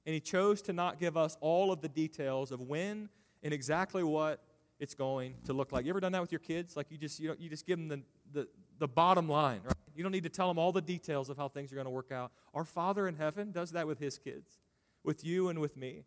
And 0.06 0.14
He 0.14 0.20
chose 0.20 0.62
to 0.62 0.72
not 0.72 1.00
give 1.00 1.16
us 1.16 1.36
all 1.40 1.72
of 1.72 1.80
the 1.80 1.88
details 1.88 2.52
of 2.52 2.60
when 2.60 3.08
and 3.42 3.52
exactly 3.52 4.04
what 4.04 4.44
it's 4.78 4.94
going 4.94 5.34
to 5.46 5.52
look 5.52 5.72
like. 5.72 5.86
You 5.86 5.90
ever 5.90 5.98
done 5.98 6.12
that 6.12 6.20
with 6.20 6.30
your 6.30 6.38
kids? 6.38 6.76
Like 6.76 6.86
you 6.90 6.98
just, 6.98 7.18
you, 7.18 7.34
you 7.36 7.50
just 7.50 7.66
give 7.66 7.80
them 7.80 7.88
the, 7.88 8.02
the, 8.32 8.48
the 8.78 8.86
bottom 8.86 9.28
line, 9.28 9.58
right? 9.64 9.74
You 9.96 10.04
don't 10.04 10.12
need 10.12 10.22
to 10.22 10.28
tell 10.28 10.46
them 10.46 10.56
all 10.56 10.70
the 10.70 10.80
details 10.80 11.30
of 11.30 11.36
how 11.36 11.48
things 11.48 11.72
are 11.72 11.74
going 11.74 11.86
to 11.86 11.90
work 11.90 12.12
out. 12.12 12.30
Our 12.54 12.64
Father 12.64 13.08
in 13.08 13.16
heaven 13.16 13.50
does 13.50 13.72
that 13.72 13.88
with 13.88 13.98
His 13.98 14.18
kids, 14.18 14.60
with 15.02 15.24
you 15.24 15.48
and 15.48 15.58
with 15.58 15.76
me 15.76 16.04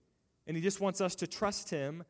and 0.49 0.57
he 0.57 0.63
just 0.63 0.81
wants 0.81 0.99
us 0.99 1.13
to 1.13 1.27
trust 1.27 1.69
him 1.69 2.03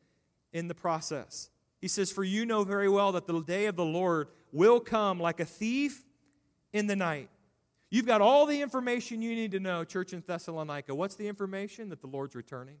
in 0.54 0.66
the 0.66 0.74
process. 0.74 1.50
He 1.78 1.88
says, 1.88 2.10
For 2.10 2.24
you 2.24 2.46
know 2.46 2.64
very 2.64 2.88
well 2.88 3.12
that 3.12 3.26
the 3.26 3.38
day 3.42 3.66
of 3.66 3.76
the 3.76 3.84
Lord 3.84 4.28
will 4.50 4.80
come 4.80 5.20
like 5.20 5.40
a 5.40 5.44
thief 5.44 6.02
in 6.72 6.86
the 6.86 6.96
night. 6.96 7.28
You've 7.90 8.06
got 8.06 8.22
all 8.22 8.46
the 8.46 8.62
information 8.62 9.20
you 9.20 9.34
need 9.34 9.50
to 9.50 9.60
know, 9.60 9.84
church 9.84 10.14
in 10.14 10.24
Thessalonica. 10.26 10.94
What's 10.94 11.16
the 11.16 11.28
information? 11.28 11.90
That 11.90 12.00
the 12.00 12.06
Lord's 12.06 12.34
returning. 12.34 12.76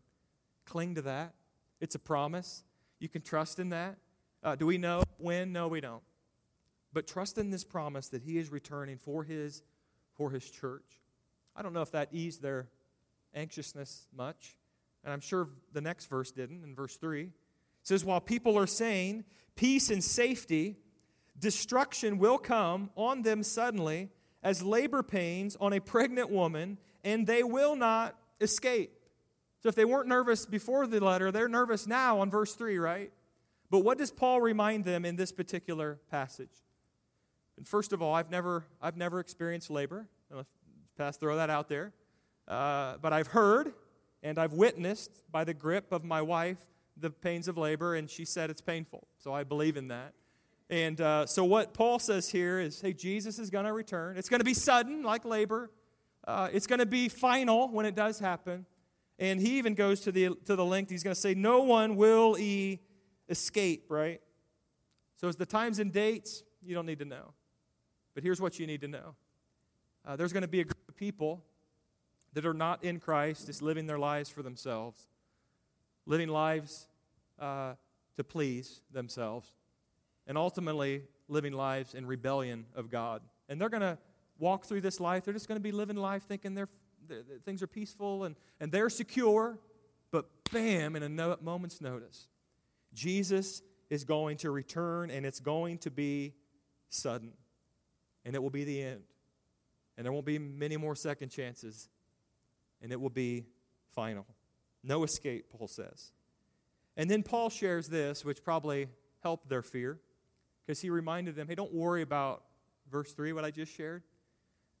Cling 0.64 0.94
to 0.94 1.02
that. 1.02 1.34
It's 1.78 1.94
a 1.94 1.98
promise. 1.98 2.64
You 2.98 3.10
can 3.10 3.20
trust 3.20 3.58
in 3.58 3.68
that. 3.68 3.98
Uh, 4.42 4.54
do 4.54 4.64
we 4.64 4.78
know 4.78 5.02
when? 5.18 5.52
No, 5.52 5.68
we 5.68 5.82
don't. 5.82 6.02
But 6.94 7.06
trust 7.06 7.36
in 7.36 7.50
this 7.50 7.64
promise 7.64 8.08
that 8.08 8.22
He 8.22 8.38
is 8.38 8.50
returning 8.50 8.96
for 8.96 9.24
His, 9.24 9.62
for 10.14 10.30
His 10.30 10.50
church. 10.50 11.02
I 11.54 11.60
don't 11.60 11.74
know 11.74 11.82
if 11.82 11.90
that 11.90 12.08
eased 12.12 12.40
their 12.40 12.66
anxiousness 13.34 14.06
much. 14.16 14.56
And 15.04 15.12
I'm 15.12 15.20
sure 15.20 15.48
the 15.72 15.80
next 15.80 16.06
verse 16.06 16.30
didn't, 16.30 16.62
in 16.62 16.74
verse 16.74 16.96
3. 16.96 17.22
It 17.22 17.30
says, 17.82 18.04
While 18.04 18.20
people 18.20 18.58
are 18.58 18.66
saying 18.66 19.24
peace 19.56 19.90
and 19.90 20.02
safety, 20.04 20.76
destruction 21.38 22.18
will 22.18 22.38
come 22.38 22.90
on 22.96 23.22
them 23.22 23.42
suddenly 23.42 24.10
as 24.42 24.62
labor 24.62 25.02
pains 25.02 25.56
on 25.60 25.72
a 25.72 25.80
pregnant 25.80 26.30
woman, 26.30 26.78
and 27.04 27.26
they 27.26 27.42
will 27.42 27.76
not 27.76 28.16
escape. 28.40 28.92
So 29.62 29.68
if 29.68 29.74
they 29.74 29.84
weren't 29.84 30.08
nervous 30.08 30.46
before 30.46 30.86
the 30.86 31.00
letter, 31.00 31.30
they're 31.30 31.48
nervous 31.48 31.86
now 31.86 32.20
on 32.20 32.30
verse 32.30 32.54
3, 32.54 32.78
right? 32.78 33.12
But 33.70 33.80
what 33.80 33.98
does 33.98 34.10
Paul 34.10 34.40
remind 34.40 34.84
them 34.84 35.04
in 35.04 35.16
this 35.16 35.32
particular 35.32 36.00
passage? 36.10 36.64
And 37.56 37.68
first 37.68 37.92
of 37.92 38.00
all, 38.00 38.14
I've 38.14 38.30
never, 38.30 38.64
I've 38.80 38.96
never 38.96 39.20
experienced 39.20 39.70
labor. 39.70 40.08
Pass, 40.96 41.18
throw 41.18 41.36
that 41.36 41.50
out 41.50 41.68
there. 41.68 41.92
Uh, 42.48 42.96
but 43.02 43.12
I've 43.12 43.28
heard 43.28 43.74
and 44.22 44.38
I've 44.38 44.52
witnessed 44.52 45.22
by 45.30 45.44
the 45.44 45.54
grip 45.54 45.92
of 45.92 46.04
my 46.04 46.22
wife 46.22 46.58
the 46.96 47.10
pains 47.10 47.48
of 47.48 47.56
labor, 47.56 47.94
and 47.94 48.10
she 48.10 48.24
said 48.24 48.50
it's 48.50 48.60
painful. 48.60 49.06
So 49.18 49.32
I 49.32 49.44
believe 49.44 49.76
in 49.76 49.88
that. 49.88 50.12
And 50.68 51.00
uh, 51.00 51.26
so 51.26 51.44
what 51.44 51.74
Paul 51.74 51.98
says 51.98 52.28
here 52.28 52.60
is 52.60 52.80
hey, 52.80 52.92
Jesus 52.92 53.38
is 53.38 53.50
going 53.50 53.64
to 53.64 53.72
return. 53.72 54.16
It's 54.16 54.28
going 54.28 54.40
to 54.40 54.44
be 54.44 54.54
sudden, 54.54 55.02
like 55.02 55.24
labor. 55.24 55.70
Uh, 56.26 56.48
it's 56.52 56.66
going 56.66 56.78
to 56.78 56.86
be 56.86 57.08
final 57.08 57.68
when 57.68 57.86
it 57.86 57.94
does 57.94 58.18
happen. 58.18 58.66
And 59.18 59.40
he 59.40 59.58
even 59.58 59.74
goes 59.74 60.00
to 60.02 60.12
the, 60.12 60.30
to 60.46 60.56
the 60.56 60.64
length, 60.64 60.90
he's 60.90 61.02
going 61.02 61.14
to 61.14 61.20
say, 61.20 61.34
no 61.34 61.62
one 61.62 61.96
will 61.96 62.36
e- 62.38 62.80
escape, 63.28 63.86
right? 63.88 64.20
So 65.16 65.28
as 65.28 65.36
the 65.36 65.44
times 65.44 65.78
and 65.78 65.92
dates, 65.92 66.42
you 66.62 66.74
don't 66.74 66.86
need 66.86 67.00
to 67.00 67.04
know. 67.04 67.34
But 68.14 68.22
here's 68.22 68.40
what 68.40 68.58
you 68.58 68.66
need 68.66 68.80
to 68.80 68.88
know 68.88 69.14
uh, 70.06 70.16
there's 70.16 70.32
going 70.32 70.42
to 70.42 70.48
be 70.48 70.60
a 70.60 70.64
group 70.64 70.88
of 70.88 70.96
people 70.96 71.44
that 72.32 72.46
are 72.46 72.54
not 72.54 72.84
in 72.84 73.00
Christ, 73.00 73.46
just 73.46 73.62
living 73.62 73.86
their 73.86 73.98
lives 73.98 74.30
for 74.30 74.42
themselves, 74.42 75.08
living 76.06 76.28
lives 76.28 76.86
uh, 77.38 77.74
to 78.16 78.24
please 78.24 78.80
themselves, 78.92 79.48
and 80.26 80.38
ultimately 80.38 81.02
living 81.28 81.52
lives 81.52 81.94
in 81.94 82.06
rebellion 82.06 82.66
of 82.74 82.90
God. 82.90 83.22
And 83.48 83.60
they're 83.60 83.68
going 83.68 83.80
to 83.80 83.98
walk 84.38 84.64
through 84.64 84.80
this 84.80 85.00
life. 85.00 85.24
They're 85.24 85.34
just 85.34 85.48
going 85.48 85.56
to 85.56 85.62
be 85.62 85.72
living 85.72 85.96
life 85.96 86.24
thinking 86.24 86.54
they're, 86.54 86.68
they're, 87.08 87.22
things 87.44 87.62
are 87.62 87.66
peaceful 87.66 88.24
and, 88.24 88.36
and 88.60 88.70
they're 88.70 88.90
secure. 88.90 89.58
But 90.10 90.26
bam, 90.52 90.96
in 90.96 91.02
a 91.02 91.08
no, 91.08 91.36
moment's 91.40 91.80
notice, 91.80 92.26
Jesus 92.94 93.62
is 93.90 94.04
going 94.04 94.38
to 94.38 94.50
return 94.50 95.10
and 95.10 95.26
it's 95.26 95.40
going 95.40 95.78
to 95.78 95.90
be 95.90 96.34
sudden. 96.88 97.32
And 98.24 98.34
it 98.34 98.42
will 98.42 98.50
be 98.50 98.64
the 98.64 98.82
end. 98.82 99.02
And 99.96 100.04
there 100.04 100.12
won't 100.12 100.26
be 100.26 100.38
many 100.38 100.76
more 100.76 100.96
second 100.96 101.30
chances. 101.30 101.88
And 102.82 102.92
it 102.92 103.00
will 103.00 103.10
be 103.10 103.46
final. 103.94 104.26
No 104.82 105.04
escape, 105.04 105.46
Paul 105.50 105.68
says. 105.68 106.12
And 106.96 107.10
then 107.10 107.22
Paul 107.22 107.50
shares 107.50 107.88
this, 107.88 108.24
which 108.24 108.42
probably 108.42 108.88
helped 109.22 109.48
their 109.48 109.62
fear, 109.62 109.98
because 110.64 110.80
he 110.80 110.90
reminded 110.90 111.36
them 111.36 111.48
hey, 111.48 111.54
don't 111.54 111.74
worry 111.74 112.02
about 112.02 112.42
verse 112.90 113.12
3, 113.12 113.32
what 113.32 113.44
I 113.44 113.50
just 113.50 113.74
shared, 113.74 114.02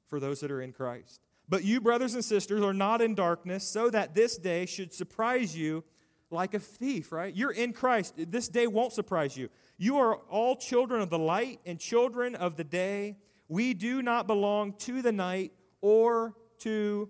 for 0.08 0.20
those 0.20 0.40
that 0.40 0.50
are 0.50 0.60
in 0.60 0.72
Christ. 0.72 1.20
But 1.48 1.64
you, 1.64 1.80
brothers 1.80 2.14
and 2.14 2.24
sisters, 2.24 2.62
are 2.62 2.72
not 2.72 3.02
in 3.02 3.14
darkness, 3.14 3.66
so 3.66 3.90
that 3.90 4.14
this 4.14 4.36
day 4.36 4.66
should 4.66 4.94
surprise 4.94 5.56
you 5.56 5.84
like 6.30 6.54
a 6.54 6.60
thief, 6.60 7.10
right? 7.10 7.34
You're 7.34 7.50
in 7.50 7.72
Christ. 7.72 8.14
This 8.16 8.48
day 8.48 8.66
won't 8.66 8.92
surprise 8.92 9.36
you. 9.36 9.48
You 9.76 9.98
are 9.98 10.16
all 10.28 10.56
children 10.56 11.00
of 11.00 11.10
the 11.10 11.18
light 11.18 11.60
and 11.66 11.78
children 11.78 12.34
of 12.36 12.56
the 12.56 12.64
day. 12.64 13.16
We 13.48 13.74
do 13.74 14.00
not 14.00 14.26
belong 14.26 14.74
to 14.74 15.02
the 15.02 15.10
night 15.10 15.52
or 15.80 16.34
to 16.60 17.08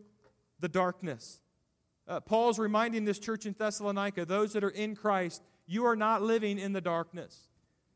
the 0.60 0.68
darkness. 0.68 1.40
Uh, 2.06 2.20
Paul's 2.20 2.58
reminding 2.58 3.04
this 3.04 3.18
church 3.18 3.46
in 3.46 3.54
Thessalonica, 3.56 4.24
those 4.24 4.52
that 4.52 4.64
are 4.64 4.70
in 4.70 4.94
Christ, 4.94 5.42
you 5.66 5.84
are 5.86 5.96
not 5.96 6.22
living 6.22 6.58
in 6.58 6.72
the 6.72 6.80
darkness. 6.80 7.48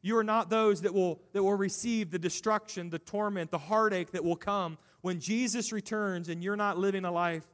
You 0.03 0.17
are 0.19 0.25
not 0.25 0.51
those 0.51 0.83
that 0.83 0.93
will, 0.93 1.21
that 1.33 1.43
will 1.43 1.55
receive 1.55 2.11
the 2.11 2.19
destruction, 2.19 2.91
the 2.91 2.99
torment, 2.99 3.51
the 3.51 3.59
heartache 3.59 4.13
that 4.13 4.25
will 4.25 4.37
come 4.37 4.79
when 5.01 5.19
Jesus 5.19 5.73
returns 5.73 6.29
and 6.29 6.43
you're 6.43 6.57
not 6.57 6.79
living 6.79 7.05
a 7.05 7.11
life 7.11 7.47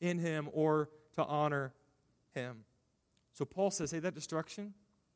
in 0.00 0.18
Him 0.18 0.48
or 0.52 0.88
to 1.14 1.24
honor 1.24 1.74
Him. 2.34 2.64
So 3.34 3.44
Paul 3.44 3.70
says, 3.70 3.90
hey, 3.90 3.98
that 4.00 4.14
destruction 4.14 4.74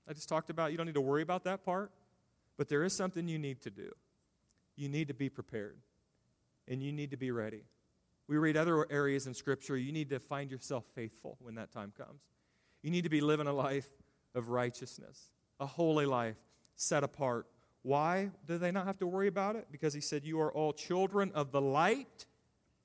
I 0.09 0.13
just 0.13 0.29
talked 0.29 0.51
about, 0.51 0.71
you 0.71 0.77
don't 0.77 0.87
need 0.87 0.95
to 0.95 1.01
worry 1.01 1.23
about 1.23 1.45
that 1.45 1.65
part, 1.65 1.91
but 2.57 2.69
there 2.69 2.85
is 2.85 2.95
something 2.95 3.27
you 3.27 3.39
need 3.39 3.63
to 3.63 3.71
do. 3.71 3.91
You 4.77 4.89
need 4.89 5.09
to 5.09 5.15
be 5.15 5.29
prepared, 5.29 5.79
and 6.69 6.83
you 6.83 6.93
need 6.93 7.11
to 7.13 7.17
be 7.17 7.31
ready. 7.31 7.63
We 8.27 8.37
read 8.37 8.57
other 8.57 8.91
areas 8.91 9.27
in 9.27 9.35
Scripture, 9.35 9.77
you 9.77 9.93
need 9.93 10.11
to 10.11 10.19
find 10.19 10.51
yourself 10.51 10.85
faithful 10.95 11.37
when 11.41 11.57
that 11.57 11.71
time 11.71 11.93
comes. 11.97 12.23
You 12.83 12.91
need 12.91 13.05
to 13.05 13.11
be 13.11 13.21
living 13.21 13.47
a 13.47 13.53
life 13.53 13.89
of 14.35 14.49
righteousness, 14.49 15.31
a 15.61 15.67
holy 15.67 16.07
life, 16.07 16.37
set 16.77 17.05
apart. 17.05 17.47
Why 17.83 18.31
do 18.47 18.57
they 18.57 18.71
not 18.71 18.87
have 18.87 18.99
to 18.99 19.07
worry 19.07 19.29
about 19.29 19.57
it? 19.57 19.67
Because 19.71 19.93
he 19.93 20.01
said, 20.01 20.25
You 20.25 20.41
are 20.41 20.53
all 20.53 20.73
children 20.73 21.31
of 21.35 21.53
the 21.53 21.61
light. 21.61 22.27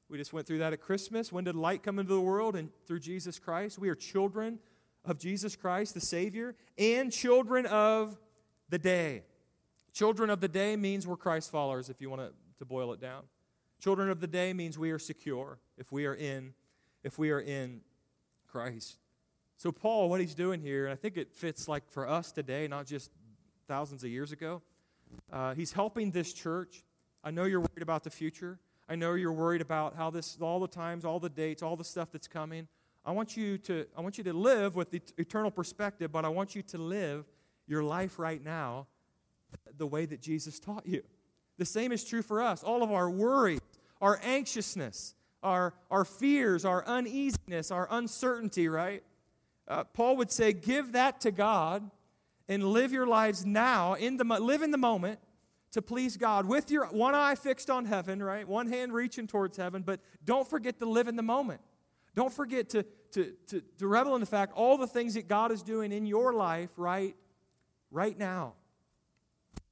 We 0.09 0.17
just 0.17 0.33
went 0.33 0.47
through 0.47 0.57
that 0.57 0.73
at 0.73 0.81
Christmas. 0.81 1.31
When 1.31 1.43
did 1.43 1.55
light 1.55 1.83
come 1.83 1.99
into 1.99 2.13
the 2.13 2.21
world? 2.21 2.55
And 2.55 2.69
through 2.85 2.99
Jesus 2.99 3.39
Christ. 3.39 3.79
We 3.79 3.89
are 3.89 3.95
children 3.95 4.59
of 5.05 5.17
Jesus 5.19 5.55
Christ, 5.55 5.93
the 5.93 6.01
Savior, 6.01 6.55
and 6.77 7.11
children 7.11 7.65
of 7.65 8.17
the 8.69 8.79
day. 8.79 9.23
Children 9.93 10.29
of 10.29 10.41
the 10.41 10.47
day 10.47 10.75
means 10.75 11.07
we're 11.07 11.17
Christ 11.17 11.51
followers, 11.51 11.89
if 11.89 12.01
you 12.01 12.09
want 12.09 12.21
to, 12.21 12.31
to 12.59 12.65
boil 12.65 12.91
it 12.93 12.99
down. 12.99 13.23
Children 13.79 14.09
of 14.09 14.19
the 14.19 14.27
day 14.27 14.53
means 14.53 14.77
we 14.77 14.91
are 14.91 14.99
secure 14.99 15.57
if 15.77 15.91
we 15.91 16.05
are 16.05 16.15
in, 16.15 16.53
if 17.03 17.17
we 17.17 17.31
are 17.31 17.39
in 17.39 17.81
Christ. 18.47 18.97
So 19.55 19.71
Paul, 19.71 20.09
what 20.09 20.19
he's 20.19 20.35
doing 20.35 20.61
here, 20.61 20.85
and 20.85 20.93
I 20.93 20.95
think 20.95 21.17
it 21.17 21.33
fits 21.33 21.67
like 21.67 21.89
for 21.89 22.07
us 22.07 22.31
today, 22.31 22.67
not 22.67 22.85
just 22.85 23.11
thousands 23.67 24.03
of 24.03 24.09
years 24.09 24.31
ago. 24.31 24.61
Uh, 25.31 25.53
he's 25.53 25.71
helping 25.71 26.11
this 26.11 26.33
church. 26.33 26.83
I 27.23 27.31
know 27.31 27.45
you're 27.45 27.61
worried 27.61 27.81
about 27.81 28.03
the 28.03 28.09
future. 28.09 28.59
I 28.87 28.95
know 28.95 29.13
you're 29.13 29.31
worried 29.33 29.61
about 29.61 29.95
how 29.95 30.09
this, 30.09 30.37
all 30.41 30.59
the 30.59 30.67
times, 30.67 31.05
all 31.05 31.19
the 31.19 31.29
dates, 31.29 31.61
all 31.61 31.75
the 31.75 31.83
stuff 31.83 32.09
that's 32.11 32.27
coming. 32.27 32.67
I 33.05 33.11
want 33.11 33.37
you 33.37 33.57
to, 33.59 33.85
I 33.97 34.01
want 34.01 34.17
you 34.17 34.23
to 34.25 34.33
live 34.33 34.75
with 34.75 34.91
the 34.91 35.01
eternal 35.17 35.51
perspective, 35.51 36.11
but 36.11 36.25
I 36.25 36.29
want 36.29 36.55
you 36.55 36.61
to 36.63 36.77
live 36.77 37.25
your 37.67 37.83
life 37.83 38.19
right 38.19 38.43
now 38.43 38.87
the 39.77 39.87
way 39.87 40.05
that 40.05 40.21
Jesus 40.21 40.59
taught 40.59 40.85
you. 40.85 41.03
The 41.57 41.65
same 41.65 41.91
is 41.91 42.03
true 42.03 42.21
for 42.21 42.41
us. 42.41 42.63
All 42.63 42.83
of 42.83 42.91
our 42.91 43.09
worries, 43.09 43.58
our 44.01 44.19
anxiousness, 44.23 45.15
our, 45.43 45.73
our 45.89 46.05
fears, 46.05 46.65
our 46.65 46.85
uneasiness, 46.85 47.71
our 47.71 47.87
uncertainty, 47.91 48.67
right? 48.67 49.03
Uh, 49.67 49.83
Paul 49.83 50.17
would 50.17 50.31
say, 50.31 50.53
give 50.53 50.93
that 50.93 51.21
to 51.21 51.31
God 51.31 51.89
and 52.47 52.63
live 52.63 52.91
your 52.91 53.05
lives 53.05 53.45
now, 53.45 53.93
in 53.93 54.17
the, 54.17 54.23
live 54.23 54.61
in 54.61 54.71
the 54.71 54.77
moment 54.77 55.19
to 55.71 55.81
please 55.81 56.17
God 56.17 56.45
with 56.47 56.71
your 56.71 56.87
one 56.87 57.13
eye 57.13 57.35
fixed 57.35 57.69
on 57.69 57.85
heaven, 57.85 58.21
right? 58.23 58.47
One 58.47 58.67
hand 58.67 58.93
reaching 58.93 59.27
towards 59.27 59.57
heaven, 59.57 59.83
but 59.83 59.99
don't 60.25 60.47
forget 60.47 60.79
to 60.79 60.85
live 60.85 61.07
in 61.07 61.15
the 61.15 61.23
moment. 61.23 61.61
Don't 62.15 62.33
forget 62.33 62.69
to, 62.69 62.83
to, 63.11 63.33
to, 63.47 63.61
to 63.77 63.87
revel 63.87 64.15
in 64.15 64.21
the 64.21 64.27
fact 64.27 64.53
all 64.55 64.77
the 64.77 64.87
things 64.87 65.13
that 65.13 65.27
God 65.27 65.51
is 65.51 65.61
doing 65.61 65.91
in 65.91 66.05
your 66.05 66.33
life 66.33 66.71
right, 66.75 67.15
right 67.91 68.17
now. 68.17 68.53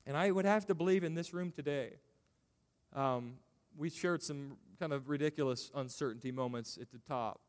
And 0.05 0.15
I 0.15 0.29
would 0.29 0.46
have 0.46 0.67
to 0.67 0.75
believe 0.75 1.03
in 1.03 1.15
this 1.15 1.34
room 1.34 1.51
today, 1.51 1.93
um, 2.96 3.34
we 3.77 3.89
shared 3.89 4.24
some 4.24 4.57
kind 4.79 4.93
of 4.93 5.10
ridiculous 5.10 5.72
uncertainty 5.75 6.31
moments 6.31 6.77
at 6.81 6.91
the 6.91 7.00
top. 7.07 7.41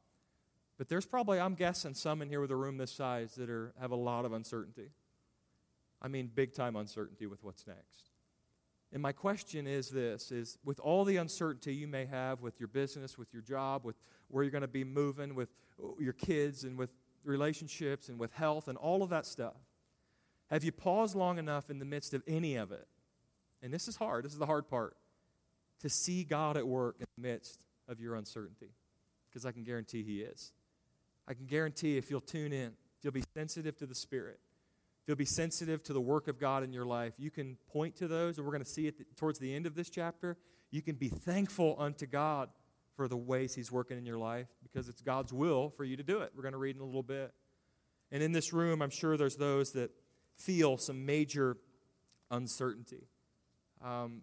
But 0.77 0.89
there's 0.89 1.07
probably, 1.07 1.41
I'm 1.41 1.55
guessing, 1.55 1.95
some 1.95 2.23
in 2.23 2.29
here 2.29 2.41
with 2.41 2.51
a 2.51 2.57
room 2.57 2.77
this 2.77 2.93
size 2.93 3.35
that 3.35 3.51
are, 3.51 3.73
have 3.81 3.91
a 3.91 3.97
lot 3.97 4.25
of 4.25 4.33
uncertainty. 4.33 4.91
I 6.01 6.09
mean, 6.09 6.31
big 6.33 6.55
time 6.55 6.77
uncertainty 6.77 7.27
with 7.27 7.43
what's 7.43 7.67
next. 7.67 8.11
And 8.93 9.03
my 9.03 9.13
question 9.13 9.67
is 9.67 9.91
this 9.91 10.33
is 10.33 10.57
with 10.65 10.81
all 10.81 11.05
the 11.05 11.17
uncertainty 11.17 11.75
you 11.75 11.89
may 11.89 12.07
have 12.07 12.41
with 12.41 12.59
your 12.59 12.69
business, 12.69 13.19
with 13.19 13.33
your 13.33 13.43
job, 13.43 13.85
with 13.85 13.97
where 14.29 14.45
you're 14.45 14.51
going 14.51 14.63
to 14.63 14.69
be 14.69 14.85
moving, 14.85 15.35
with 15.35 15.51
your 15.99 16.13
kids 16.13 16.65
and 16.65 16.79
with 16.79 16.91
relationships 17.25 18.09
and 18.09 18.19
with 18.19 18.33
health 18.33 18.69
and 18.69 18.79
all 18.79 19.03
of 19.03 19.11
that 19.11 19.27
stuff, 19.27 19.57
have 20.49 20.65
you 20.65 20.73
paused 20.73 21.15
long 21.15 21.39
enough 21.39 21.69
in 21.69 21.79
the 21.79 21.85
midst 21.85 22.15
of 22.15 22.23
any 22.27 22.57
of 22.57 22.73
it? 22.73 22.87
And 23.63 23.75
this 23.75 23.89
is 23.89 23.97
hard, 23.97 24.25
this 24.25 24.33
is 24.33 24.39
the 24.39 24.47
hard 24.47 24.69
part, 24.69 24.97
to 25.81 25.89
see 25.89 26.25
God 26.25 26.57
at 26.57 26.67
work 26.67 26.97
in 27.01 27.07
the 27.17 27.29
midst 27.29 27.65
of 27.89 28.01
your 28.01 28.15
uncertainty. 28.15 28.71
Because 29.29 29.45
I 29.47 29.53
can 29.53 29.65
guarantee 29.65 30.03
He 30.03 30.21
is. 30.21 30.53
I 31.27 31.35
can 31.35 31.47
guarantee 31.47 31.97
if 31.97 32.11
you'll 32.11 32.21
tune 32.21 32.53
in, 32.53 32.69
if 32.99 33.05
you'll 33.05 33.13
be 33.13 33.25
sensitive 33.35 33.77
to 33.79 33.87
the 33.87 33.95
Spirit, 33.95 34.41
if 35.03 35.09
you'll 35.09 35.17
be 35.17 35.25
sensitive 35.25 35.83
to 35.85 35.93
the 35.93 36.01
work 36.01 36.29
of 36.29 36.39
God 36.39 36.63
in 36.63 36.73
your 36.73 36.87
life, 36.87 37.15
you 37.19 37.31
can 37.31 37.57
point 37.71 37.97
to 37.97 38.09
those, 38.09 38.39
and 38.39 38.47
we're 38.47 38.53
going 38.53 38.65
to 38.65 38.71
see 38.71 38.87
it 38.87 39.17
towards 39.17 39.39
the 39.39 39.55
end 39.55 39.67
of 39.67 39.75
this 39.75 39.91
chapter. 39.91 40.37
You 40.71 40.83
can 40.83 40.97
be 40.97 41.09
thankful 41.09 41.77
unto 41.79 42.07
God 42.07 42.51
for 42.97 43.09
the 43.09 43.17
ways 43.17 43.55
He's 43.55 43.71
working 43.71 43.97
in 43.97 44.05
your 44.05 44.19
life 44.19 44.49
because 44.63 44.89
it's 44.89 45.01
God's 45.01 45.33
will 45.33 45.71
for 45.71 45.85
you 45.85 45.97
to 45.97 46.03
do 46.03 46.21
it. 46.21 46.33
We're 46.35 46.43
going 46.43 46.53
to 46.53 46.59
read 46.59 46.77
in 46.77 46.83
a 46.83 46.87
little 46.87 47.03
bit. 47.03 47.33
And 48.11 48.23
in 48.23 48.33
this 48.33 48.53
room, 48.53 48.83
I'm 48.83 48.91
sure 48.91 49.17
there's 49.17 49.37
those 49.37 49.73
that 49.73 49.91
feel 50.35 50.77
some 50.79 51.05
major 51.05 51.57
uncertainty. 52.31 53.07
Um, 53.85 54.23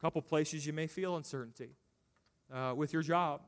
couple 0.00 0.22
places 0.22 0.66
you 0.66 0.72
may 0.72 0.86
feel 0.86 1.16
uncertainty. 1.16 1.70
Uh, 2.52 2.72
with 2.76 2.92
your 2.92 3.02
job, 3.02 3.42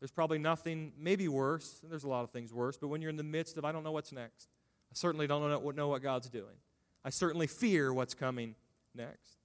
there's 0.00 0.10
probably 0.10 0.38
nothing, 0.38 0.92
maybe 0.98 1.28
worse. 1.28 1.80
There's 1.88 2.04
a 2.04 2.08
lot 2.08 2.24
of 2.24 2.30
things 2.30 2.52
worse, 2.52 2.76
but 2.76 2.88
when 2.88 3.00
you're 3.00 3.10
in 3.10 3.16
the 3.16 3.22
midst 3.22 3.56
of, 3.58 3.64
I 3.64 3.72
don't 3.72 3.84
know 3.84 3.92
what's 3.92 4.12
next. 4.12 4.48
I 4.90 4.94
certainly 4.94 5.26
don't 5.26 5.48
know, 5.48 5.70
know 5.70 5.88
what 5.88 6.02
God's 6.02 6.28
doing. 6.28 6.56
I 7.04 7.10
certainly 7.10 7.46
fear 7.46 7.92
what's 7.92 8.14
coming 8.14 8.54
next. 8.94 9.38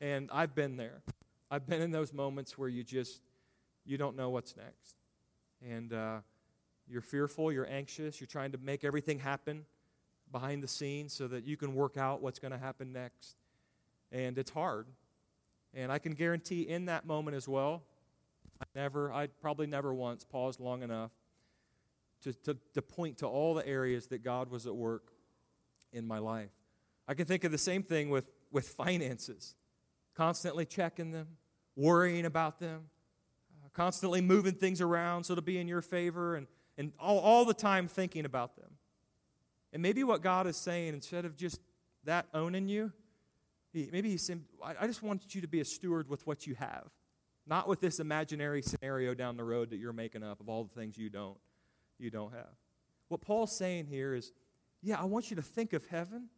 And 0.00 0.30
I've 0.32 0.54
been 0.54 0.76
there. 0.76 1.02
I've 1.50 1.66
been 1.66 1.82
in 1.82 1.90
those 1.90 2.12
moments 2.12 2.56
where 2.56 2.68
you 2.68 2.84
just, 2.84 3.20
you 3.84 3.98
don't 3.98 4.16
know 4.16 4.30
what's 4.30 4.56
next. 4.56 4.96
And 5.68 5.92
uh, 5.92 6.18
you're 6.88 7.02
fearful, 7.02 7.52
you're 7.52 7.68
anxious, 7.68 8.20
you're 8.20 8.28
trying 8.28 8.52
to 8.52 8.58
make 8.58 8.84
everything 8.84 9.18
happen 9.18 9.64
behind 10.30 10.62
the 10.62 10.68
scenes 10.68 11.12
so 11.12 11.26
that 11.28 11.44
you 11.44 11.56
can 11.56 11.74
work 11.74 11.96
out 11.96 12.22
what's 12.22 12.38
going 12.38 12.52
to 12.52 12.58
happen 12.58 12.92
next. 12.92 13.36
And 14.12 14.38
it's 14.38 14.50
hard. 14.50 14.86
And 15.74 15.92
I 15.92 15.98
can 15.98 16.12
guarantee 16.12 16.62
in 16.62 16.86
that 16.86 17.06
moment 17.06 17.36
as 17.36 17.46
well, 17.46 17.82
I 18.60 18.64
never, 18.74 19.12
I 19.12 19.26
probably 19.26 19.66
never 19.66 19.94
once 19.94 20.24
paused 20.24 20.60
long 20.60 20.82
enough 20.82 21.12
to, 22.22 22.32
to, 22.32 22.56
to 22.74 22.82
point 22.82 23.18
to 23.18 23.26
all 23.26 23.54
the 23.54 23.66
areas 23.66 24.08
that 24.08 24.24
God 24.24 24.50
was 24.50 24.66
at 24.66 24.74
work 24.74 25.12
in 25.92 26.06
my 26.06 26.18
life. 26.18 26.50
I 27.06 27.14
can 27.14 27.26
think 27.26 27.44
of 27.44 27.52
the 27.52 27.58
same 27.58 27.82
thing 27.82 28.10
with, 28.10 28.30
with 28.50 28.68
finances, 28.68 29.54
constantly 30.14 30.64
checking 30.66 31.12
them, 31.12 31.28
worrying 31.76 32.26
about 32.26 32.58
them, 32.58 32.90
uh, 33.64 33.68
constantly 33.72 34.20
moving 34.20 34.54
things 34.54 34.80
around 34.80 35.24
so 35.24 35.34
to 35.34 35.42
be 35.42 35.58
in 35.58 35.68
your 35.68 35.82
favor, 35.82 36.34
and, 36.34 36.46
and 36.76 36.92
all, 36.98 37.18
all 37.18 37.44
the 37.44 37.54
time 37.54 37.88
thinking 37.88 38.24
about 38.24 38.56
them. 38.56 38.70
And 39.72 39.82
maybe 39.82 40.02
what 40.02 40.22
God 40.22 40.46
is 40.46 40.56
saying, 40.56 40.94
instead 40.94 41.24
of 41.24 41.36
just 41.36 41.60
that 42.04 42.26
owning 42.34 42.68
you, 42.68 42.92
maybe 43.74 44.10
He's 44.10 44.24
saying, 44.24 44.44
I, 44.62 44.86
just 44.86 45.02
want 45.02 45.34
you 45.34 45.40
to 45.40 45.48
be 45.48 45.60
a 45.60 45.64
steward 45.64 46.08
with 46.08 46.26
what 46.26 46.46
you 46.46 46.54
have, 46.54 46.88
not 47.46 47.68
with 47.68 47.80
this 47.80 48.00
imaginary 48.00 48.62
scenario 48.62 49.14
down 49.14 49.36
the 49.36 49.44
road 49.44 49.70
that 49.70 49.76
you're 49.76 49.92
making 49.92 50.22
up 50.22 50.40
of 50.40 50.48
all 50.48 50.64
the 50.64 50.74
things 50.74 50.96
you 50.96 51.10
don't, 51.10 51.38
you 51.98 52.10
don't 52.10 52.32
have. 52.32 52.54
What 53.08 53.20
Paul's 53.20 53.56
saying 53.56 53.86
here 53.86 54.14
is, 54.14 54.32
yeah, 54.82 55.00
I 55.00 55.04
want 55.04 55.30
you 55.30 55.36
to 55.36 55.42
think 55.42 55.72
of 55.72 55.86
heaven, 55.86 56.28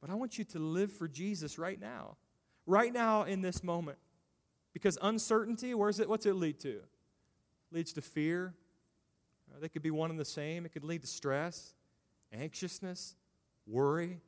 but 0.00 0.10
I 0.10 0.14
want 0.14 0.38
you 0.38 0.44
to 0.44 0.58
live 0.58 0.92
for 0.92 1.08
Jesus 1.08 1.58
right 1.58 1.80
now. 1.80 2.16
Right 2.66 2.92
now 2.92 3.24
in 3.24 3.40
this 3.42 3.62
moment. 3.62 3.98
Because 4.72 4.98
uncertainty, 5.00 5.74
where's 5.74 6.00
it, 6.00 6.08
what's 6.08 6.26
it 6.26 6.34
lead 6.34 6.60
to? 6.60 6.80
Leads 7.70 7.92
to 7.94 8.02
fear. 8.02 8.54
Uh, 9.50 9.60
they 9.60 9.68
could 9.68 9.82
be 9.82 9.90
one 9.90 10.10
and 10.10 10.18
the 10.18 10.24
same. 10.24 10.66
It 10.66 10.72
could 10.72 10.84
lead 10.84 11.02
to 11.02 11.06
stress, 11.06 11.74
anxiousness, 12.32 13.14
worry. 13.66 14.20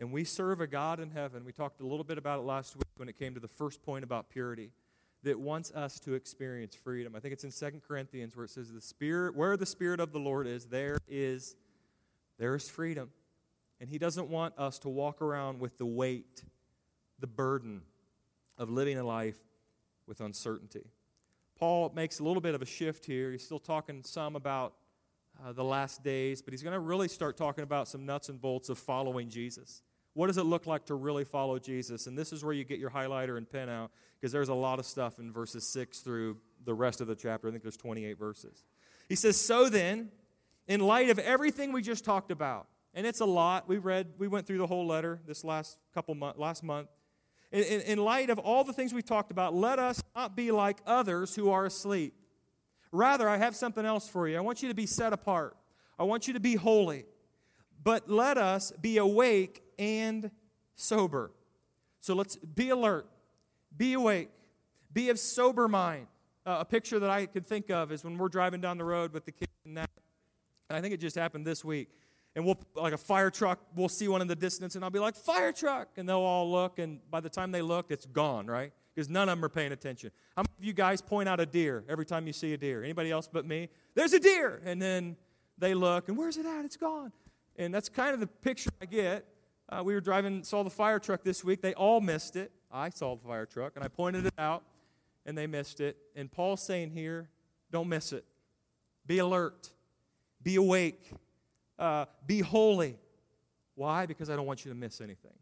And 0.00 0.10
we 0.10 0.24
serve 0.24 0.62
a 0.62 0.66
God 0.66 0.98
in 0.98 1.10
heaven. 1.10 1.44
We 1.44 1.52
talked 1.52 1.82
a 1.82 1.86
little 1.86 2.04
bit 2.04 2.16
about 2.16 2.38
it 2.38 2.42
last 2.42 2.74
week 2.74 2.88
when 2.96 3.10
it 3.10 3.18
came 3.18 3.34
to 3.34 3.40
the 3.40 3.48
first 3.48 3.82
point 3.82 4.02
about 4.02 4.30
purity 4.30 4.72
that 5.24 5.38
wants 5.38 5.70
us 5.72 6.00
to 6.00 6.14
experience 6.14 6.74
freedom. 6.74 7.14
I 7.14 7.20
think 7.20 7.34
it's 7.34 7.44
in 7.44 7.50
Second 7.50 7.82
Corinthians 7.86 8.34
where 8.34 8.46
it 8.46 8.50
says 8.50 8.72
the 8.72 8.80
spirit 8.80 9.36
where 9.36 9.58
the 9.58 9.66
spirit 9.66 10.00
of 10.00 10.12
the 10.12 10.18
Lord 10.18 10.46
is 10.46 10.64
there 10.66 10.96
is 11.06 11.54
there 12.38 12.54
is 12.54 12.68
freedom. 12.68 13.10
And 13.78 13.90
he 13.90 13.98
doesn't 13.98 14.28
want 14.28 14.58
us 14.58 14.78
to 14.80 14.88
walk 14.88 15.20
around 15.20 15.60
with 15.60 15.76
the 15.76 15.86
weight, 15.86 16.44
the 17.18 17.26
burden 17.26 17.82
of 18.56 18.70
living 18.70 18.98
a 18.98 19.04
life 19.04 19.38
with 20.06 20.22
uncertainty. 20.22 20.86
Paul 21.58 21.92
makes 21.94 22.20
a 22.20 22.24
little 22.24 22.40
bit 22.40 22.54
of 22.54 22.62
a 22.62 22.66
shift 22.66 23.04
here. 23.04 23.32
He's 23.32 23.44
still 23.44 23.58
talking 23.58 24.02
some 24.02 24.34
about 24.34 24.74
uh, 25.44 25.52
the 25.52 25.64
last 25.64 26.02
days, 26.02 26.40
but 26.40 26.54
he's 26.54 26.62
going 26.62 26.72
to 26.72 26.80
really 26.80 27.08
start 27.08 27.36
talking 27.36 27.64
about 27.64 27.86
some 27.86 28.06
nuts 28.06 28.30
and 28.30 28.40
bolts 28.40 28.70
of 28.70 28.78
following 28.78 29.28
Jesus. 29.28 29.82
What 30.14 30.26
does 30.26 30.38
it 30.38 30.44
look 30.44 30.66
like 30.66 30.86
to 30.86 30.94
really 30.94 31.24
follow 31.24 31.58
Jesus? 31.58 32.06
And 32.06 32.18
this 32.18 32.32
is 32.32 32.44
where 32.44 32.52
you 32.52 32.64
get 32.64 32.78
your 32.78 32.90
highlighter 32.90 33.36
and 33.36 33.48
pen 33.48 33.68
out 33.68 33.90
because 34.18 34.32
there's 34.32 34.48
a 34.48 34.54
lot 34.54 34.78
of 34.78 34.86
stuff 34.86 35.18
in 35.18 35.32
verses 35.32 35.66
6 35.68 36.00
through 36.00 36.36
the 36.64 36.74
rest 36.74 37.00
of 37.00 37.06
the 37.06 37.14
chapter. 37.14 37.48
I 37.48 37.50
think 37.50 37.62
there's 37.62 37.76
28 37.76 38.18
verses. 38.18 38.64
He 39.08 39.14
says, 39.14 39.36
So 39.36 39.68
then, 39.68 40.10
in 40.66 40.80
light 40.80 41.10
of 41.10 41.18
everything 41.18 41.72
we 41.72 41.82
just 41.82 42.04
talked 42.04 42.30
about, 42.30 42.66
and 42.94 43.06
it's 43.06 43.20
a 43.20 43.26
lot. 43.26 43.68
We 43.68 43.78
read, 43.78 44.08
we 44.18 44.26
went 44.28 44.46
through 44.46 44.58
the 44.58 44.66
whole 44.66 44.86
letter 44.86 45.20
this 45.26 45.44
last 45.44 45.78
couple 45.94 46.14
month, 46.14 46.38
last 46.38 46.62
month. 46.62 46.88
In, 47.52 47.62
in, 47.62 47.80
in 47.82 47.98
light 47.98 48.30
of 48.30 48.38
all 48.38 48.64
the 48.64 48.72
things 48.72 48.92
we 48.92 49.02
talked 49.02 49.30
about, 49.30 49.54
let 49.54 49.78
us 49.78 50.02
not 50.14 50.36
be 50.36 50.50
like 50.50 50.78
others 50.86 51.34
who 51.34 51.50
are 51.50 51.66
asleep. 51.66 52.14
Rather, 52.92 53.28
I 53.28 53.36
have 53.36 53.54
something 53.54 53.84
else 53.84 54.08
for 54.08 54.28
you. 54.28 54.36
I 54.36 54.40
want 54.40 54.62
you 54.62 54.68
to 54.68 54.74
be 54.74 54.86
set 54.86 55.12
apart. 55.12 55.56
I 55.98 56.04
want 56.04 56.26
you 56.26 56.34
to 56.34 56.40
be 56.40 56.56
holy. 56.56 57.04
But 57.82 58.10
let 58.10 58.36
us 58.36 58.72
be 58.80 58.98
awake 58.98 59.62
and 59.80 60.30
sober. 60.76 61.32
So 62.00 62.14
let's 62.14 62.36
be 62.36 62.68
alert, 62.68 63.06
be 63.76 63.94
awake, 63.94 64.30
be 64.92 65.08
of 65.08 65.18
sober 65.18 65.66
mind. 65.66 66.06
Uh, 66.46 66.58
a 66.60 66.64
picture 66.64 66.98
that 66.98 67.10
I 67.10 67.26
could 67.26 67.46
think 67.46 67.70
of 67.70 67.90
is 67.90 68.04
when 68.04 68.16
we're 68.16 68.28
driving 68.28 68.60
down 68.60 68.78
the 68.78 68.84
road 68.84 69.12
with 69.12 69.24
the 69.24 69.32
kids 69.32 69.52
and 69.64 69.76
that. 69.76 69.90
And 70.68 70.76
I 70.76 70.80
think 70.80 70.94
it 70.94 71.00
just 71.00 71.16
happened 71.16 71.46
this 71.46 71.64
week. 71.64 71.88
And 72.36 72.44
we'll, 72.44 72.58
like 72.76 72.92
a 72.92 72.98
fire 72.98 73.30
truck, 73.30 73.58
we'll 73.74 73.88
see 73.88 74.06
one 74.06 74.22
in 74.22 74.28
the 74.28 74.36
distance, 74.36 74.76
and 74.76 74.84
I'll 74.84 74.90
be 74.90 75.00
like, 75.00 75.16
fire 75.16 75.50
truck! 75.52 75.88
And 75.96 76.08
they'll 76.08 76.18
all 76.18 76.50
look, 76.50 76.78
and 76.78 77.00
by 77.10 77.18
the 77.18 77.28
time 77.28 77.50
they 77.50 77.60
look, 77.60 77.86
it's 77.90 78.06
gone, 78.06 78.46
right? 78.46 78.72
Because 78.94 79.10
none 79.10 79.28
of 79.28 79.36
them 79.36 79.44
are 79.44 79.48
paying 79.48 79.72
attention. 79.72 80.12
How 80.36 80.42
many 80.42 80.54
of 80.60 80.64
you 80.64 80.72
guys 80.72 81.02
point 81.02 81.28
out 81.28 81.40
a 81.40 81.46
deer 81.46 81.84
every 81.88 82.06
time 82.06 82.28
you 82.28 82.32
see 82.32 82.52
a 82.52 82.56
deer? 82.56 82.84
Anybody 82.84 83.10
else 83.10 83.28
but 83.30 83.44
me? 83.46 83.68
There's 83.96 84.12
a 84.12 84.20
deer! 84.20 84.62
And 84.64 84.80
then 84.80 85.16
they 85.58 85.74
look, 85.74 86.08
and 86.08 86.16
where's 86.16 86.36
it 86.36 86.46
at? 86.46 86.64
It's 86.64 86.76
gone. 86.76 87.12
And 87.56 87.74
that's 87.74 87.88
kind 87.88 88.14
of 88.14 88.20
the 88.20 88.28
picture 88.28 88.70
I 88.80 88.84
get 88.86 89.26
uh, 89.70 89.82
we 89.84 89.94
were 89.94 90.00
driving, 90.00 90.42
saw 90.42 90.62
the 90.62 90.70
fire 90.70 90.98
truck 90.98 91.22
this 91.22 91.44
week. 91.44 91.62
They 91.62 91.74
all 91.74 92.00
missed 92.00 92.36
it. 92.36 92.52
I 92.70 92.90
saw 92.90 93.16
the 93.16 93.26
fire 93.26 93.46
truck, 93.46 93.72
and 93.76 93.84
I 93.84 93.88
pointed 93.88 94.26
it 94.26 94.34
out, 94.38 94.64
and 95.24 95.36
they 95.36 95.46
missed 95.46 95.80
it. 95.80 95.96
And 96.16 96.30
Paul's 96.30 96.62
saying 96.62 96.90
here, 96.90 97.28
don't 97.70 97.88
miss 97.88 98.12
it. 98.12 98.24
Be 99.06 99.18
alert. 99.18 99.70
Be 100.42 100.56
awake. 100.56 101.10
Uh, 101.78 102.06
be 102.26 102.40
holy. 102.40 102.96
Why? 103.74 104.06
Because 104.06 104.28
I 104.28 104.36
don't 104.36 104.46
want 104.46 104.64
you 104.64 104.70
to 104.70 104.76
miss 104.76 105.00
anything. 105.00 105.32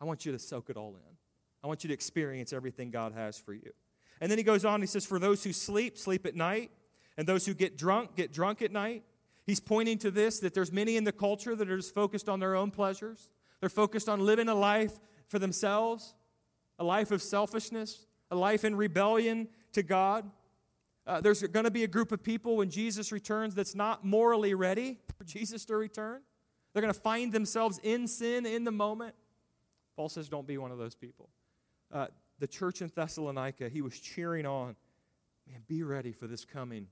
I 0.00 0.04
want 0.04 0.24
you 0.24 0.32
to 0.32 0.38
soak 0.38 0.70
it 0.70 0.76
all 0.76 0.90
in. 0.90 1.16
I 1.62 1.66
want 1.66 1.84
you 1.84 1.88
to 1.88 1.94
experience 1.94 2.52
everything 2.52 2.90
God 2.90 3.12
has 3.12 3.38
for 3.38 3.52
you. 3.52 3.72
And 4.20 4.30
then 4.30 4.38
he 4.38 4.44
goes 4.44 4.64
on, 4.64 4.80
he 4.80 4.86
says, 4.86 5.04
For 5.04 5.18
those 5.18 5.44
who 5.44 5.52
sleep, 5.52 5.98
sleep 5.98 6.26
at 6.26 6.34
night, 6.34 6.70
and 7.16 7.26
those 7.26 7.46
who 7.46 7.54
get 7.54 7.76
drunk, 7.76 8.16
get 8.16 8.32
drunk 8.32 8.62
at 8.62 8.72
night. 8.72 9.04
He's 9.44 9.60
pointing 9.60 9.98
to 9.98 10.10
this 10.10 10.38
that 10.40 10.54
there's 10.54 10.72
many 10.72 10.96
in 10.96 11.04
the 11.04 11.12
culture 11.12 11.54
that 11.56 11.68
are 11.68 11.76
just 11.76 11.94
focused 11.94 12.28
on 12.28 12.40
their 12.40 12.54
own 12.54 12.70
pleasures. 12.70 13.28
They're 13.60 13.68
focused 13.68 14.08
on 14.08 14.20
living 14.20 14.48
a 14.48 14.54
life 14.54 14.98
for 15.28 15.38
themselves, 15.38 16.14
a 16.78 16.84
life 16.84 17.10
of 17.10 17.22
selfishness, 17.22 18.06
a 18.30 18.36
life 18.36 18.64
in 18.64 18.76
rebellion 18.76 19.48
to 19.72 19.82
God. 19.82 20.30
Uh, 21.06 21.20
there's 21.20 21.42
going 21.42 21.64
to 21.64 21.70
be 21.70 21.84
a 21.84 21.88
group 21.88 22.12
of 22.12 22.22
people 22.22 22.56
when 22.56 22.70
Jesus 22.70 23.10
returns 23.10 23.54
that's 23.54 23.74
not 23.74 24.04
morally 24.04 24.54
ready 24.54 24.98
for 25.18 25.24
Jesus 25.24 25.64
to 25.66 25.76
return. 25.76 26.22
They're 26.72 26.82
going 26.82 26.94
to 26.94 27.00
find 27.00 27.32
themselves 27.32 27.80
in 27.82 28.06
sin 28.06 28.46
in 28.46 28.64
the 28.64 28.70
moment. 28.70 29.14
Paul 29.96 30.08
says, 30.08 30.28
don't 30.28 30.46
be 30.46 30.58
one 30.58 30.70
of 30.70 30.78
those 30.78 30.94
people. 30.94 31.28
Uh, 31.92 32.06
the 32.38 32.46
church 32.46 32.80
in 32.80 32.90
Thessalonica, 32.94 33.68
he 33.68 33.82
was 33.82 33.98
cheering 33.98 34.46
on. 34.46 34.76
Man, 35.46 35.62
be 35.66 35.82
ready 35.82 36.12
for 36.12 36.26
this 36.26 36.44
coming, 36.44 36.86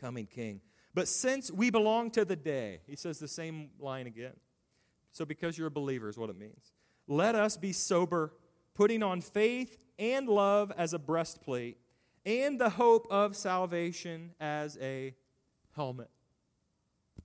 coming 0.00 0.26
king. 0.26 0.60
But 0.96 1.08
since 1.08 1.50
we 1.50 1.68
belong 1.68 2.10
to 2.12 2.24
the 2.24 2.36
day, 2.36 2.80
he 2.86 2.96
says 2.96 3.18
the 3.18 3.28
same 3.28 3.68
line 3.78 4.06
again. 4.06 4.32
So, 5.12 5.26
because 5.26 5.58
you're 5.58 5.66
a 5.66 5.70
believer, 5.70 6.08
is 6.08 6.16
what 6.16 6.30
it 6.30 6.38
means. 6.38 6.72
Let 7.06 7.34
us 7.34 7.58
be 7.58 7.74
sober, 7.74 8.32
putting 8.74 9.02
on 9.02 9.20
faith 9.20 9.76
and 9.98 10.26
love 10.26 10.72
as 10.74 10.94
a 10.94 10.98
breastplate, 10.98 11.76
and 12.24 12.58
the 12.58 12.70
hope 12.70 13.06
of 13.10 13.36
salvation 13.36 14.32
as 14.40 14.78
a 14.80 15.14
helmet. 15.74 16.08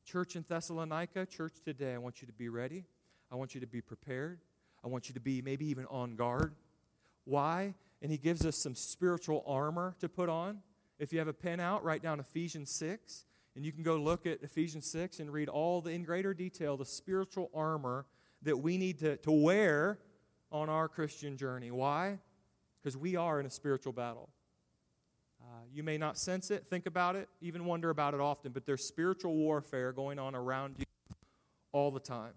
Church 0.04 0.36
in 0.36 0.44
Thessalonica, 0.46 1.26
church 1.26 1.54
today, 1.64 1.94
I 1.94 1.98
want 1.98 2.22
you 2.22 2.28
to 2.28 2.34
be 2.34 2.50
ready. 2.50 2.84
I 3.32 3.36
want 3.36 3.56
you 3.56 3.62
to 3.62 3.68
be 3.68 3.80
prepared. 3.80 4.42
I 4.84 4.90
want 4.90 5.08
you 5.08 5.14
to 5.14 5.22
be 5.22 5.42
maybe 5.42 5.66
even 5.68 5.86
on 5.86 6.18
guard. 6.18 6.56
Why? 7.24 7.74
And 8.02 8.12
he 8.12 8.18
gives 8.18 8.46
us 8.46 8.58
some 8.58 8.76
spiritual 8.76 9.46
armor 9.48 9.96
to 10.02 10.10
put 10.10 10.28
on. 10.28 10.60
If 11.00 11.14
you 11.14 11.20
have 11.20 11.30
a 11.30 11.34
pen 11.34 11.62
out, 11.62 11.86
write 11.86 12.04
down 12.04 12.20
Ephesians 12.20 12.70
6. 12.72 13.28
And 13.56 13.66
you 13.66 13.72
can 13.72 13.84
go 13.84 13.98
look 13.98 14.26
at 14.26 14.42
Ephesians 14.44 14.90
6 14.92 15.20
and 15.20 15.32
read 15.32 15.50
all 15.50 15.82
the, 15.82 15.92
in 15.92 16.04
greater 16.04 16.34
detail, 16.34 16.78
the 16.78 16.86
spiritual 16.86 17.50
armor 17.54 18.06
that 18.44 18.58
we 18.58 18.78
need 18.78 19.00
to, 19.00 19.18
to 19.18 19.32
wear 19.32 20.00
on 20.52 20.70
our 20.70 20.88
Christian 20.88 21.38
journey. 21.38 21.72
Why? 21.72 22.20
Because 22.82 22.96
we 22.96 23.16
are 23.16 23.40
in 23.40 23.46
a 23.46 23.50
spiritual 23.50 23.94
battle. 23.94 24.30
Uh, 25.42 25.64
you 25.74 25.84
may 25.84 25.98
not 25.98 26.18
sense 26.18 26.52
it, 26.52 26.68
think 26.70 26.86
about 26.86 27.16
it, 27.16 27.28
even 27.42 27.66
wonder 27.66 27.90
about 27.90 28.14
it 28.14 28.20
often, 28.20 28.52
but 28.52 28.66
there's 28.66 28.88
spiritual 28.88 29.36
warfare 29.36 29.92
going 29.92 30.20
on 30.20 30.36
around 30.36 30.76
you 30.78 30.86
all 31.72 31.92
the 31.92 32.00
time. 32.00 32.34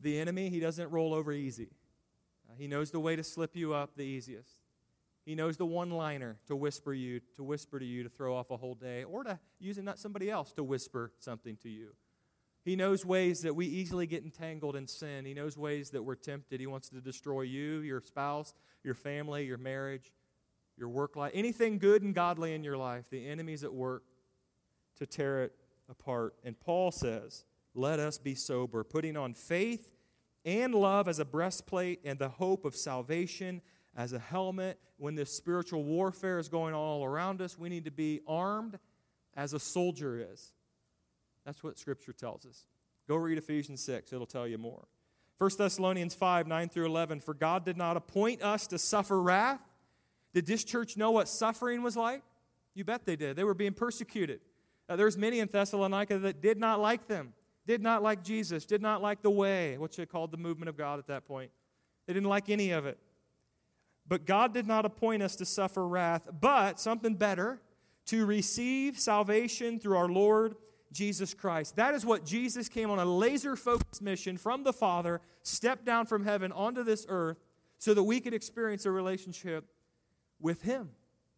The 0.00 0.18
enemy, 0.18 0.48
he 0.48 0.60
doesn't 0.60 0.90
roll 0.90 1.12
over 1.12 1.32
easy. 1.32 1.68
Uh, 2.48 2.54
he 2.56 2.68
knows 2.68 2.90
the 2.90 3.00
way 3.00 3.16
to 3.16 3.24
slip 3.24 3.56
you 3.56 3.74
up 3.74 3.96
the 3.96 4.02
easiest. 4.02 4.65
He 5.26 5.34
knows 5.34 5.56
the 5.56 5.66
one 5.66 5.90
liner 5.90 6.38
to 6.46 6.54
whisper 6.54 6.94
you, 6.94 7.20
to 7.34 7.42
whisper 7.42 7.80
to 7.80 7.84
you 7.84 8.04
to 8.04 8.08
throw 8.08 8.36
off 8.36 8.50
a 8.50 8.56
whole 8.56 8.76
day, 8.76 9.02
or 9.02 9.24
to 9.24 9.40
use 9.58 9.76
not 9.78 9.98
somebody 9.98 10.30
else 10.30 10.52
to 10.52 10.62
whisper 10.62 11.12
something 11.18 11.56
to 11.64 11.68
you. 11.68 11.88
He 12.64 12.76
knows 12.76 13.04
ways 13.04 13.40
that 13.40 13.54
we 13.54 13.66
easily 13.66 14.06
get 14.06 14.22
entangled 14.22 14.76
in 14.76 14.86
sin. 14.86 15.24
He 15.24 15.34
knows 15.34 15.58
ways 15.58 15.90
that 15.90 16.02
we're 16.02 16.14
tempted. 16.14 16.60
He 16.60 16.66
wants 16.68 16.88
to 16.90 17.00
destroy 17.00 17.42
you, 17.42 17.80
your 17.80 18.00
spouse, 18.00 18.54
your 18.84 18.94
family, 18.94 19.44
your 19.44 19.58
marriage, 19.58 20.12
your 20.76 20.88
work 20.88 21.16
life, 21.16 21.32
anything 21.34 21.78
good 21.78 22.02
and 22.02 22.14
godly 22.14 22.54
in 22.54 22.62
your 22.62 22.76
life. 22.76 23.10
The 23.10 23.28
enemy's 23.28 23.64
at 23.64 23.74
work 23.74 24.04
to 24.98 25.06
tear 25.06 25.42
it 25.42 25.52
apart. 25.88 26.34
And 26.44 26.58
Paul 26.58 26.92
says, 26.92 27.44
Let 27.74 27.98
us 27.98 28.18
be 28.18 28.36
sober, 28.36 28.84
putting 28.84 29.16
on 29.16 29.34
faith 29.34 29.92
and 30.44 30.72
love 30.72 31.08
as 31.08 31.18
a 31.18 31.24
breastplate 31.24 32.00
and 32.04 32.18
the 32.18 32.28
hope 32.28 32.64
of 32.64 32.76
salvation 32.76 33.60
as 33.96 34.12
a 34.12 34.18
helmet. 34.18 34.78
When 34.98 35.14
this 35.14 35.32
spiritual 35.32 35.82
warfare 35.82 36.38
is 36.38 36.48
going 36.48 36.74
on 36.74 36.80
all 36.80 37.04
around 37.04 37.42
us, 37.42 37.58
we 37.58 37.68
need 37.68 37.84
to 37.86 37.90
be 37.90 38.20
armed 38.26 38.78
as 39.34 39.52
a 39.52 39.58
soldier 39.58 40.26
is. 40.32 40.52
That's 41.44 41.62
what 41.62 41.78
Scripture 41.78 42.12
tells 42.12 42.46
us. 42.46 42.66
Go 43.08 43.16
read 43.16 43.38
Ephesians 43.38 43.82
6, 43.82 44.12
it'll 44.12 44.26
tell 44.26 44.46
you 44.46 44.58
more. 44.58 44.86
1 45.38 45.50
Thessalonians 45.58 46.14
5 46.14 46.46
9 46.46 46.68
through 46.68 46.86
11. 46.86 47.20
For 47.20 47.34
God 47.34 47.64
did 47.64 47.76
not 47.76 47.96
appoint 47.96 48.42
us 48.42 48.66
to 48.68 48.78
suffer 48.78 49.20
wrath. 49.20 49.60
Did 50.32 50.46
this 50.46 50.64
church 50.64 50.96
know 50.96 51.10
what 51.10 51.28
suffering 51.28 51.82
was 51.82 51.96
like? 51.96 52.22
You 52.74 52.84
bet 52.84 53.04
they 53.04 53.16
did. 53.16 53.36
They 53.36 53.44
were 53.44 53.54
being 53.54 53.72
persecuted. 53.72 54.40
Uh, 54.88 54.96
there's 54.96 55.16
many 55.16 55.40
in 55.40 55.48
Thessalonica 55.48 56.18
that 56.18 56.40
did 56.40 56.58
not 56.58 56.80
like 56.80 57.08
them, 57.08 57.32
did 57.66 57.82
not 57.82 58.02
like 58.02 58.22
Jesus, 58.22 58.64
did 58.64 58.80
not 58.80 59.02
like 59.02 59.22
the 59.22 59.30
way, 59.30 59.76
what 59.78 59.92
they 59.92 60.06
called 60.06 60.30
the 60.30 60.36
movement 60.36 60.68
of 60.68 60.76
God 60.76 60.98
at 60.98 61.06
that 61.08 61.26
point. 61.26 61.50
They 62.06 62.12
didn't 62.12 62.28
like 62.28 62.48
any 62.48 62.70
of 62.70 62.86
it. 62.86 62.98
But 64.08 64.26
God 64.26 64.54
did 64.54 64.66
not 64.66 64.84
appoint 64.84 65.22
us 65.22 65.36
to 65.36 65.44
suffer 65.44 65.86
wrath, 65.86 66.28
but 66.40 66.78
something 66.78 67.14
better, 67.14 67.60
to 68.06 68.24
receive 68.24 68.98
salvation 68.98 69.80
through 69.80 69.96
our 69.96 70.08
Lord 70.08 70.54
Jesus 70.92 71.34
Christ. 71.34 71.76
That 71.76 71.94
is 71.94 72.06
what 72.06 72.24
Jesus 72.24 72.68
came 72.68 72.90
on 72.90 72.98
a 72.98 73.04
laser 73.04 73.56
focused 73.56 74.00
mission 74.00 74.36
from 74.36 74.62
the 74.62 74.72
Father, 74.72 75.20
stepped 75.42 75.84
down 75.84 76.06
from 76.06 76.24
heaven 76.24 76.52
onto 76.52 76.84
this 76.84 77.04
earth 77.08 77.38
so 77.78 77.94
that 77.94 78.04
we 78.04 78.20
could 78.20 78.32
experience 78.34 78.86
a 78.86 78.90
relationship 78.90 79.66
with 80.40 80.62
Him. 80.62 80.90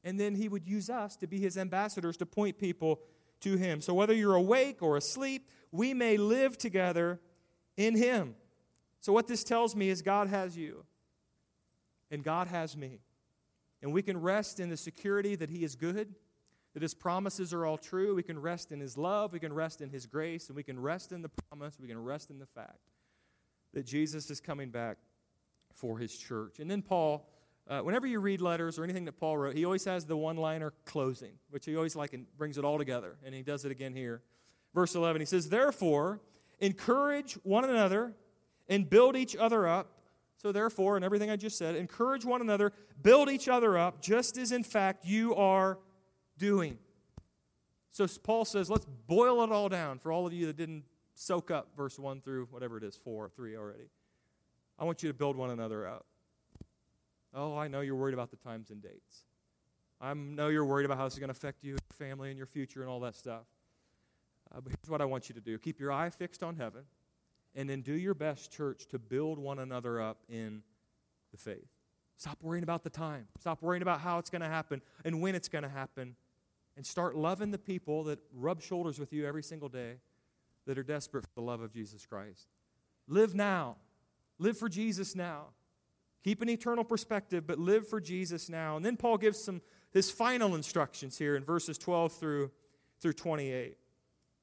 And 0.04 0.20
then 0.20 0.34
He 0.34 0.48
would 0.48 0.66
use 0.66 0.90
us 0.90 1.16
to 1.16 1.26
be 1.26 1.40
His 1.40 1.56
ambassadors 1.56 2.16
to 2.18 2.26
point 2.26 2.58
people 2.58 3.00
to 3.40 3.56
Him. 3.56 3.80
So 3.80 3.94
whether 3.94 4.14
you're 4.14 4.34
awake 4.34 4.82
or 4.82 4.96
asleep, 4.96 5.48
we 5.72 5.94
may 5.94 6.16
live 6.16 6.58
together 6.58 7.20
in 7.76 7.96
Him. 7.96 8.34
So, 9.00 9.12
what 9.12 9.28
this 9.28 9.44
tells 9.44 9.76
me 9.76 9.88
is 9.90 10.02
God 10.02 10.28
has 10.28 10.56
you, 10.56 10.84
and 12.10 12.22
God 12.22 12.48
has 12.48 12.76
me. 12.76 13.00
And 13.82 13.92
we 13.92 14.02
can 14.02 14.20
rest 14.20 14.60
in 14.60 14.68
the 14.68 14.76
security 14.76 15.36
that 15.36 15.50
He 15.50 15.64
is 15.64 15.76
good, 15.76 16.14
that 16.74 16.82
His 16.82 16.94
promises 16.94 17.52
are 17.52 17.64
all 17.64 17.78
true. 17.78 18.14
We 18.14 18.22
can 18.22 18.38
rest 18.38 18.72
in 18.72 18.80
His 18.80 18.96
love, 18.96 19.32
we 19.32 19.40
can 19.40 19.52
rest 19.52 19.80
in 19.80 19.90
His 19.90 20.06
grace, 20.06 20.48
and 20.48 20.56
we 20.56 20.62
can 20.62 20.80
rest 20.80 21.12
in 21.12 21.22
the 21.22 21.30
promise, 21.50 21.78
we 21.80 21.88
can 21.88 22.02
rest 22.02 22.30
in 22.30 22.38
the 22.38 22.46
fact 22.46 22.78
that 23.74 23.86
Jesus 23.86 24.30
is 24.30 24.40
coming 24.40 24.70
back 24.70 24.98
for 25.74 25.98
His 25.98 26.16
church. 26.16 26.58
And 26.58 26.70
then, 26.70 26.82
Paul. 26.82 27.28
Uh, 27.70 27.82
whenever 27.82 28.06
you 28.06 28.18
read 28.18 28.40
letters 28.40 28.78
or 28.78 28.84
anything 28.84 29.04
that 29.04 29.20
Paul 29.20 29.36
wrote, 29.36 29.54
he 29.54 29.66
always 29.66 29.84
has 29.84 30.06
the 30.06 30.16
one 30.16 30.38
liner 30.38 30.72
closing, 30.86 31.32
which 31.50 31.66
he 31.66 31.76
always 31.76 31.94
like 31.94 32.14
and 32.14 32.24
brings 32.38 32.56
it 32.56 32.64
all 32.64 32.78
together. 32.78 33.18
And 33.22 33.34
he 33.34 33.42
does 33.42 33.66
it 33.66 33.70
again 33.70 33.92
here. 33.92 34.22
Verse 34.74 34.94
11, 34.94 35.20
he 35.20 35.26
says, 35.26 35.50
Therefore, 35.50 36.20
encourage 36.60 37.34
one 37.42 37.64
another 37.64 38.14
and 38.68 38.88
build 38.88 39.16
each 39.16 39.36
other 39.36 39.66
up. 39.66 39.90
So, 40.38 40.52
therefore, 40.52 40.94
and 40.94 41.04
everything 41.04 41.30
I 41.30 41.36
just 41.36 41.58
said, 41.58 41.74
encourage 41.74 42.24
one 42.24 42.40
another, 42.40 42.72
build 43.02 43.28
each 43.28 43.48
other 43.48 43.76
up, 43.76 44.00
just 44.00 44.38
as 44.38 44.52
in 44.52 44.62
fact 44.62 45.04
you 45.04 45.34
are 45.34 45.78
doing. 46.38 46.78
So, 47.90 48.06
Paul 48.22 48.44
says, 48.44 48.70
let's 48.70 48.86
boil 49.06 49.42
it 49.42 49.50
all 49.50 49.68
down 49.68 49.98
for 49.98 50.12
all 50.12 50.26
of 50.26 50.32
you 50.32 50.46
that 50.46 50.56
didn't 50.56 50.84
soak 51.14 51.50
up 51.50 51.70
verse 51.76 51.98
1 51.98 52.20
through 52.20 52.46
whatever 52.52 52.78
it 52.78 52.84
is, 52.84 52.96
4, 52.96 53.24
or 53.24 53.28
3 53.28 53.56
already. 53.56 53.90
I 54.78 54.84
want 54.84 55.02
you 55.02 55.08
to 55.08 55.14
build 55.14 55.36
one 55.36 55.50
another 55.50 55.86
up. 55.88 56.06
Oh, 57.34 57.56
I 57.56 57.66
know 57.66 57.80
you're 57.80 57.96
worried 57.96 58.14
about 58.14 58.30
the 58.30 58.36
times 58.36 58.70
and 58.70 58.80
dates. 58.80 59.24
I 60.00 60.14
know 60.14 60.46
you're 60.46 60.64
worried 60.64 60.84
about 60.84 60.98
how 60.98 61.04
this 61.04 61.14
is 61.14 61.18
going 61.18 61.28
to 61.28 61.32
affect 61.32 61.64
you, 61.64 61.70
your 61.70 61.78
family, 61.98 62.28
and 62.28 62.38
your 62.38 62.46
future, 62.46 62.82
and 62.82 62.88
all 62.88 63.00
that 63.00 63.16
stuff. 63.16 63.46
Uh, 64.54 64.60
but 64.60 64.72
here's 64.72 64.88
what 64.88 65.02
I 65.02 65.04
want 65.04 65.28
you 65.28 65.34
to 65.34 65.40
do 65.40 65.58
keep 65.58 65.80
your 65.80 65.92
eye 65.92 66.08
fixed 66.10 66.42
on 66.42 66.56
heaven 66.56 66.84
and 67.58 67.68
then 67.68 67.80
do 67.82 67.92
your 67.92 68.14
best, 68.14 68.52
church, 68.52 68.86
to 68.86 69.00
build 69.00 69.36
one 69.36 69.58
another 69.58 70.00
up 70.00 70.18
in 70.28 70.62
the 71.32 71.36
faith. 71.36 71.66
Stop 72.16 72.38
worrying 72.40 72.62
about 72.62 72.84
the 72.84 72.90
time. 72.90 73.26
Stop 73.40 73.62
worrying 73.62 73.82
about 73.82 74.00
how 74.00 74.20
it's 74.20 74.30
going 74.30 74.42
to 74.42 74.48
happen 74.48 74.80
and 75.04 75.20
when 75.20 75.34
it's 75.34 75.48
going 75.48 75.64
to 75.64 75.68
happen. 75.68 76.14
And 76.76 76.86
start 76.86 77.16
loving 77.16 77.50
the 77.50 77.58
people 77.58 78.04
that 78.04 78.20
rub 78.32 78.62
shoulders 78.62 79.00
with 79.00 79.12
you 79.12 79.26
every 79.26 79.42
single 79.42 79.68
day 79.68 79.94
that 80.66 80.78
are 80.78 80.84
desperate 80.84 81.24
for 81.24 81.34
the 81.34 81.42
love 81.42 81.60
of 81.60 81.72
Jesus 81.72 82.06
Christ. 82.06 82.46
Live 83.08 83.34
now. 83.34 83.74
Live 84.38 84.56
for 84.56 84.68
Jesus 84.68 85.16
now. 85.16 85.46
Keep 86.22 86.42
an 86.42 86.48
eternal 86.48 86.84
perspective, 86.84 87.44
but 87.44 87.58
live 87.58 87.88
for 87.88 88.00
Jesus 88.00 88.48
now. 88.48 88.76
And 88.76 88.84
then 88.84 88.96
Paul 88.96 89.18
gives 89.18 89.42
some 89.42 89.62
his 89.90 90.12
final 90.12 90.54
instructions 90.54 91.18
here 91.18 91.34
in 91.34 91.42
verses 91.42 91.76
12 91.76 92.12
through, 92.12 92.52
through 93.00 93.14
28. 93.14 93.76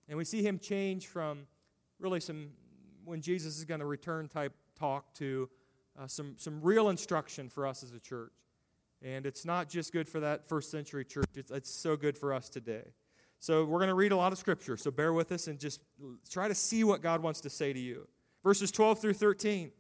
And 0.10 0.17
we 0.17 0.25
see 0.25 0.43
him 0.43 0.60
change 0.60 1.08
from 1.08 1.47
really 1.97 2.19
some 2.19 2.49
when 3.06 3.22
Jesus 3.22 3.58
is 3.58 3.65
going 3.65 3.80
to 3.80 3.86
return 3.86 4.28
type 4.28 4.54
talk 4.78 5.13
to 5.15 5.50
uh, 5.98 6.08
some, 6.08 6.36
some 6.38 6.62
real 6.62 6.89
instruction 6.89 7.50
for 7.50 7.65
us 7.65 7.84
as 7.84 7.94
a 7.94 8.00
church. 8.00 8.34
And 9.02 9.26
it's 9.26 9.46
not 9.46 9.70
just 9.70 9.94
good 9.94 10.10
for 10.10 10.20
that 10.22 10.48
first 10.48 10.72
century 10.72 11.06
church, 11.06 11.30
it's, 11.36 11.52
it's 11.52 11.70
so 11.70 11.96
good 11.96 12.18
for 12.18 12.34
us 12.34 12.50
today. 12.50 12.84
So 13.39 13.63
we're 13.65 13.80
going 13.80 13.89
to 13.89 13.96
read 13.96 14.12
a 14.12 14.18
lot 14.18 14.32
of 14.32 14.39
scripture, 14.39 14.78
so 14.78 14.89
bear 14.89 15.13
with 15.13 15.32
us 15.32 15.48
and 15.48 15.60
just 15.60 15.82
try 16.30 16.48
to 16.48 16.56
see 16.56 16.84
what 16.84 17.02
God 17.02 17.22
wants 17.22 17.41
to 17.41 17.50
say 17.50 17.74
to 17.74 17.80
you. 17.80 18.08
Verses 18.44 18.72
12 18.72 19.00
through 19.00 19.13
13. 19.13 19.72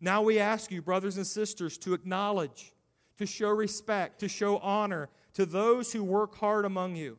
Now 0.00 0.22
we 0.22 0.38
ask 0.38 0.70
you, 0.70 0.80
brothers 0.80 1.16
and 1.16 1.26
sisters, 1.26 1.76
to 1.78 1.94
acknowledge, 1.94 2.72
to 3.18 3.26
show 3.26 3.50
respect, 3.50 4.20
to 4.20 4.28
show 4.28 4.58
honor 4.58 5.08
to 5.34 5.44
those 5.44 5.92
who 5.92 6.02
work 6.04 6.36
hard 6.36 6.64
among 6.64 6.96
you, 6.96 7.18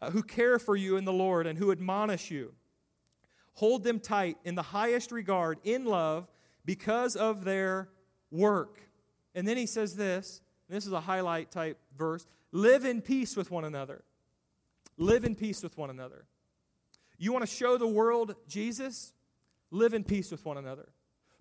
uh, 0.00 0.10
who 0.10 0.22
care 0.22 0.58
for 0.58 0.76
you 0.76 0.96
in 0.96 1.04
the 1.04 1.12
Lord, 1.12 1.46
and 1.46 1.58
who 1.58 1.70
admonish 1.70 2.30
you. 2.30 2.54
Hold 3.56 3.84
them 3.84 4.00
tight 4.00 4.36
in 4.44 4.54
the 4.54 4.62
highest 4.62 5.12
regard, 5.12 5.58
in 5.64 5.84
love, 5.84 6.28
because 6.64 7.16
of 7.16 7.44
their 7.44 7.88
work. 8.30 8.80
And 9.34 9.46
then 9.46 9.56
he 9.56 9.66
says 9.66 9.96
this, 9.96 10.42
this 10.68 10.86
is 10.86 10.92
a 10.92 11.00
highlight 11.00 11.50
type 11.50 11.78
verse 11.96 12.26
live 12.52 12.84
in 12.84 13.02
peace 13.02 13.36
with 13.36 13.50
one 13.50 13.64
another. 13.64 14.02
Live 14.96 15.24
in 15.24 15.34
peace 15.34 15.62
with 15.62 15.76
one 15.76 15.90
another. 15.90 16.24
You 17.18 17.32
want 17.32 17.44
to 17.44 17.50
show 17.50 17.76
the 17.76 17.86
world 17.86 18.34
Jesus? 18.48 19.12
Live 19.70 19.94
in 19.94 20.04
peace 20.04 20.30
with 20.30 20.44
one 20.44 20.56
another. 20.56 20.88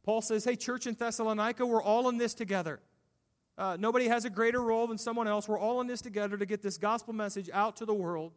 Paul 0.03 0.21
says, 0.21 0.43
Hey, 0.43 0.55
church 0.55 0.87
in 0.87 0.93
Thessalonica, 0.93 1.65
we're 1.65 1.83
all 1.83 2.09
in 2.09 2.17
this 2.17 2.33
together. 2.33 2.79
Uh, 3.57 3.77
nobody 3.79 4.07
has 4.07 4.25
a 4.25 4.29
greater 4.29 4.61
role 4.61 4.87
than 4.87 4.97
someone 4.97 5.27
else. 5.27 5.47
We're 5.47 5.59
all 5.59 5.79
in 5.81 5.87
this 5.87 6.01
together 6.01 6.37
to 6.37 6.45
get 6.45 6.61
this 6.61 6.77
gospel 6.77 7.13
message 7.13 7.49
out 7.53 7.77
to 7.77 7.85
the 7.85 7.93
world. 7.93 8.33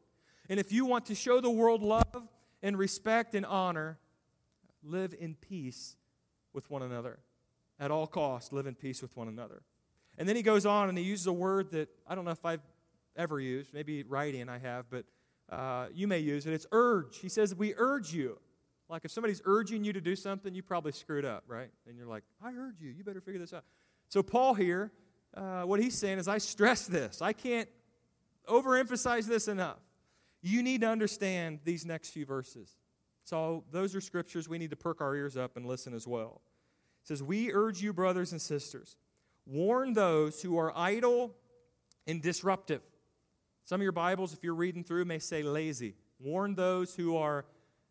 And 0.49 0.61
if 0.61 0.73
you 0.73 0.85
want 0.85 1.07
to 1.07 1.15
show 1.15 1.41
the 1.41 1.51
world 1.51 1.83
love, 1.83 2.29
and 2.63 2.77
respect 2.77 3.35
and 3.35 3.47
honor, 3.47 3.99
live 4.83 5.15
in 5.19 5.35
peace 5.35 5.97
with 6.53 6.71
one 6.71 6.83
another. 6.83 7.19
At 7.81 7.91
all 7.91 8.07
costs, 8.07 8.53
live 8.53 8.67
in 8.67 8.75
peace 8.75 9.03
with 9.03 9.17
one 9.17 9.29
another. 9.29 9.63
And 10.17 10.29
then 10.29 10.35
he 10.35 10.43
goes 10.43 10.67
on 10.67 10.89
and 10.89 10.99
he 10.99 11.05
uses 11.05 11.27
a 11.27 11.33
word 11.33 11.71
that 11.73 11.89
I 12.07 12.15
don't 12.15 12.25
know 12.25 12.33
if 12.33 12.45
I've 12.45 12.63
ever 13.17 13.39
used, 13.39 13.73
maybe 13.73 14.03
writing 14.03 14.49
I 14.49 14.59
have, 14.59 14.87
but 14.91 15.05
uh, 15.49 15.87
you 15.95 16.09
may 16.09 16.19
use 16.19 16.47
it. 16.47 16.53
It's 16.53 16.67
urge. 16.73 17.19
He 17.19 17.29
says, 17.29 17.55
We 17.55 17.75
urge 17.77 18.13
you. 18.13 18.39
Like 18.89 19.05
if 19.05 19.11
somebody's 19.11 19.43
urging 19.45 19.85
you 19.85 19.93
to 19.93 20.01
do 20.01 20.17
something, 20.17 20.55
you 20.55 20.63
probably 20.63 20.93
screwed 20.93 21.25
up, 21.25 21.45
right? 21.47 21.71
And 21.87 21.97
you're 21.97 22.07
like, 22.07 22.25
I 22.43 22.53
urge 22.53 22.81
you. 22.81 22.91
You 22.91 23.05
better 23.05 23.21
figure 23.21 23.41
this 23.41 23.53
out. 23.53 23.65
So, 24.09 24.23
Paul 24.23 24.55
here, 24.55 24.91
uh, 25.35 25.63
what 25.63 25.81
he's 25.81 25.97
saying 25.97 26.19
is, 26.19 26.29
I 26.29 26.39
stress 26.39 26.87
this. 26.87 27.21
I 27.21 27.35
can't 27.35 27.69
overemphasize 28.49 29.27
this 29.27 29.49
enough. 29.49 29.79
You 30.41 30.63
need 30.63 30.83
to 30.83 30.89
understand 30.89 31.61
these 31.65 31.85
next 31.85 32.11
few 32.11 32.25
verses. 32.25 32.77
So, 33.25 33.65
those 33.71 33.95
are 33.95 34.01
scriptures 34.01 34.49
we 34.49 34.59
need 34.59 34.71
to 34.71 34.77
perk 34.77 35.01
our 35.01 35.15
ears 35.15 35.37
up 35.37 35.57
and 35.57 35.67
listen 35.67 35.93
as 35.93 36.07
well. 36.07 36.41
It 37.03 37.09
says, 37.09 37.23
We 37.23 37.53
urge 37.53 37.83
you, 37.83 37.93
brothers 37.93 38.33
and 38.33 38.41
sisters, 38.41 38.97
warn 39.45 39.93
those 39.93 40.41
who 40.41 40.57
are 40.57 40.73
idle 40.75 41.35
and 42.07 42.23
disruptive. 42.23 42.81
Some 43.65 43.81
of 43.81 43.83
your 43.83 43.93
Bibles, 43.93 44.33
if 44.33 44.43
you're 44.43 44.55
reading 44.55 44.83
through, 44.83 45.05
may 45.05 45.19
say 45.19 45.43
lazy. 45.43 45.95
Warn 46.19 46.55
those 46.55 46.95
who 46.95 47.17
are 47.17 47.45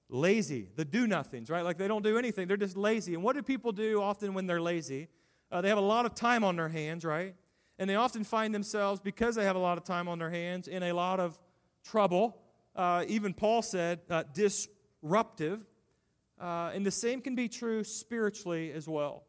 lazy, 0.09 0.69
the 0.75 0.85
do 0.85 1.05
nothings, 1.05 1.49
right? 1.49 1.63
Like 1.63 1.77
they 1.77 1.87
don't 1.87 2.03
do 2.03 2.17
anything, 2.17 2.47
they're 2.47 2.57
just 2.57 2.77
lazy. 2.77 3.13
And 3.13 3.23
what 3.23 3.35
do 3.35 3.43
people 3.43 3.71
do 3.71 4.01
often 4.01 4.33
when 4.33 4.47
they're 4.47 4.61
lazy? 4.61 5.07
Uh, 5.51 5.61
they 5.61 5.69
have 5.69 5.77
a 5.77 5.81
lot 5.81 6.05
of 6.05 6.15
time 6.15 6.43
on 6.43 6.55
their 6.55 6.69
hands, 6.69 7.05
right? 7.05 7.35
And 7.79 7.89
they 7.89 7.95
often 7.95 8.23
find 8.23 8.55
themselves, 8.55 8.99
because 8.99 9.35
they 9.35 9.43
have 9.43 9.55
a 9.55 9.59
lot 9.59 9.77
of 9.77 9.83
time 9.83 10.07
on 10.07 10.17
their 10.17 10.31
hands, 10.31 10.67
in 10.67 10.81
a 10.81 10.93
lot 10.93 11.19
of 11.19 11.37
trouble. 11.89 12.37
Uh, 12.75 13.05
even 13.07 13.33
Paul 13.33 13.61
said 13.61 14.01
uh, 14.09 14.23
disruptive. 14.33 15.65
Uh, 16.39 16.71
and 16.73 16.85
the 16.85 16.91
same 16.91 17.21
can 17.21 17.35
be 17.35 17.47
true 17.47 17.83
spiritually 17.83 18.71
as 18.71 18.87
well. 18.87 19.23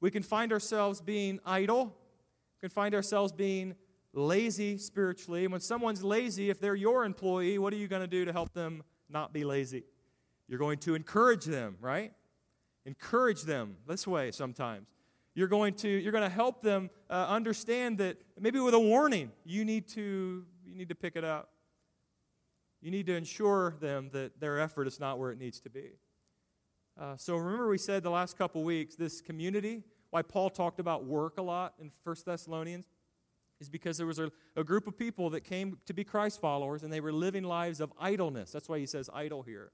We 0.00 0.10
can 0.10 0.22
find 0.22 0.52
ourselves 0.52 1.00
being 1.00 1.38
idle, 1.44 1.84
we 1.84 2.68
can 2.68 2.70
find 2.70 2.94
ourselves 2.94 3.32
being 3.32 3.74
lazy 4.12 4.78
spiritually. 4.78 5.44
And 5.44 5.52
when 5.52 5.60
someone's 5.60 6.02
lazy, 6.02 6.50
if 6.50 6.58
they're 6.58 6.74
your 6.74 7.04
employee, 7.04 7.58
what 7.58 7.72
are 7.72 7.76
you 7.76 7.86
going 7.86 8.02
to 8.02 8.08
do 8.08 8.24
to 8.24 8.32
help 8.32 8.52
them 8.52 8.82
not 9.08 9.32
be 9.32 9.44
lazy? 9.44 9.84
You're 10.48 10.58
going 10.58 10.78
to 10.78 10.94
encourage 10.96 11.44
them, 11.44 11.76
right? 11.80 12.12
Encourage 12.86 13.42
them 13.42 13.76
this 13.86 14.06
way 14.06 14.32
sometimes. 14.32 14.88
You're 15.34 15.48
going 15.48 15.74
to, 15.74 15.88
you're 15.88 16.12
going 16.12 16.24
to 16.24 16.28
help 16.28 16.60
them 16.60 16.90
uh, 17.08 17.26
understand 17.28 17.98
that 17.98 18.16
maybe 18.38 18.58
with 18.58 18.74
a 18.74 18.80
warning, 18.80 19.30
you 19.44 19.64
need 19.64 19.86
to, 19.90 20.44
you 20.66 20.74
need 20.74 20.88
to 20.88 20.96
pick 20.96 21.14
it 21.14 21.22
up. 21.22 21.50
You 22.80 22.90
need 22.90 23.06
to 23.06 23.14
ensure 23.14 23.76
them 23.80 24.10
that 24.12 24.40
their 24.40 24.58
effort 24.58 24.86
is 24.86 24.98
not 24.98 25.18
where 25.18 25.30
it 25.30 25.38
needs 25.38 25.60
to 25.60 25.70
be. 25.70 25.90
Uh, 26.98 27.16
so 27.16 27.36
remember, 27.36 27.68
we 27.68 27.78
said 27.78 28.02
the 28.02 28.10
last 28.10 28.36
couple 28.36 28.62
weeks, 28.62 28.96
this 28.96 29.20
community, 29.20 29.82
why 30.10 30.22
Paul 30.22 30.50
talked 30.50 30.80
about 30.80 31.04
work 31.04 31.38
a 31.38 31.42
lot 31.42 31.74
in 31.80 31.90
1 32.04 32.16
Thessalonians, 32.24 32.86
is 33.60 33.68
because 33.68 33.98
there 33.98 34.06
was 34.06 34.18
a, 34.18 34.30
a 34.56 34.64
group 34.64 34.86
of 34.86 34.98
people 34.98 35.30
that 35.30 35.42
came 35.42 35.78
to 35.86 35.92
be 35.92 36.04
Christ 36.04 36.40
followers 36.40 36.82
and 36.82 36.92
they 36.92 37.00
were 37.00 37.12
living 37.12 37.44
lives 37.44 37.80
of 37.80 37.92
idleness. 37.98 38.52
That's 38.52 38.68
why 38.68 38.78
he 38.78 38.86
says 38.86 39.10
idle 39.12 39.42
here. 39.42 39.72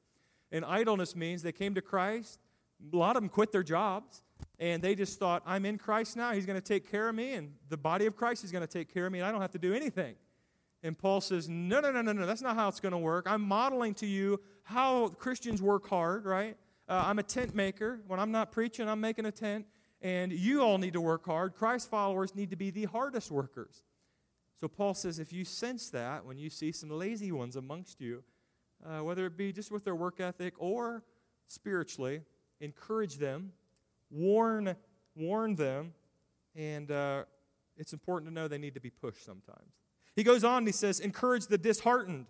And 0.51 0.65
idleness 0.65 1.15
means 1.15 1.43
they 1.43 1.53
came 1.53 1.75
to 1.75 1.83
Christ. 1.83 2.41
A 2.93 2.97
lot 2.97 3.17
of 3.17 3.23
them 3.23 3.29
quit 3.29 3.53
their 3.53 3.63
jobs 3.63 4.23
and 4.59 4.83
they 4.83 4.95
just 4.95 5.19
thought, 5.19 5.43
I'm 5.47 5.65
in 5.65 5.79
Christ 5.79 6.17
now. 6.17 6.33
He's 6.33 6.47
going 6.47 6.61
to 6.61 6.67
take 6.67 6.91
care 6.91 7.09
of 7.09 7.15
me, 7.15 7.35
and 7.35 7.55
the 7.69 7.77
body 7.77 8.07
of 8.07 8.17
Christ 8.17 8.45
is 8.45 8.53
going 8.53 8.67
to 8.67 8.73
take 8.73 8.93
care 8.93 9.07
of 9.07 9.13
me, 9.13 9.19
and 9.19 9.27
I 9.27 9.33
don't 9.33 9.41
have 9.41 9.53
to 9.53 9.59
do 9.59 9.75
anything. 9.75 10.15
And 10.87 10.97
Paul 10.97 11.21
says, 11.21 11.49
No, 11.49 11.81
no, 11.81 11.91
no, 11.91 12.01
no, 12.01 12.13
no, 12.13 12.27
that's 12.27 12.43
not 12.43 12.55
how 12.55 12.69
it's 12.69 12.81
going 12.81 12.93
to 12.93 12.99
work. 12.99 13.27
I'm 13.29 13.43
modeling 13.43 13.95
to 13.95 14.07
you 14.07 14.41
how 14.63 15.09
Christians 15.09 15.61
work 15.61 15.89
hard, 15.89 16.25
right? 16.25 16.57
Uh, 16.89 17.03
I'm 17.07 17.19
a 17.19 17.25
tent 17.25 17.55
maker. 17.55 18.01
When 18.07 18.21
I'm 18.21 18.31
not 18.31 18.53
preaching, 18.53 18.89
I'm 18.89 19.01
making 19.01 19.27
a 19.27 19.33
tent. 19.33 19.67
And 20.01 20.33
you 20.33 20.63
all 20.63 20.79
need 20.79 20.93
to 20.93 21.01
work 21.01 21.27
hard. 21.27 21.55
Christ 21.55 21.91
followers 21.91 22.35
need 22.35 22.51
to 22.51 22.57
be 22.57 22.71
the 22.71 22.85
hardest 22.85 23.31
workers. 23.33 23.83
So 24.61 24.69
Paul 24.69 24.95
says, 24.95 25.19
if 25.19 25.33
you 25.33 25.45
sense 25.45 25.91
that 25.91 26.25
when 26.25 26.39
you 26.39 26.51
see 26.51 26.71
some 26.71 26.91
lazy 26.91 27.33
ones 27.33 27.57
amongst 27.57 28.01
you, 28.01 28.23
uh, 28.85 29.01
whether 29.01 29.27
it 29.27 29.37
be 29.37 29.53
just 29.53 29.73
with 29.73 29.85
their 29.85 29.97
work 29.97 30.21
ethic 30.21 30.55
or 30.59 31.03
spiritually, 31.49 32.21
encourage 32.61 33.17
them, 33.17 33.53
warn, 34.11 34.77
warn 35.17 35.57
them, 35.57 35.95
and 36.55 36.91
uh, 36.91 37.25
it's 37.77 37.93
important 37.93 38.31
to 38.31 38.35
know 38.35 38.47
they 38.47 38.59
need 38.59 38.75
to 38.75 38.81
be 38.81 38.91
pushed 38.91 39.25
sometimes. 39.25 39.73
He 40.17 40.25
goes 40.25 40.43
on 40.43 40.59
and 40.59 40.67
he 40.67 40.73
says, 40.73 40.99
encourage 40.99 41.47
the 41.47 41.59
disheartened. 41.59 42.27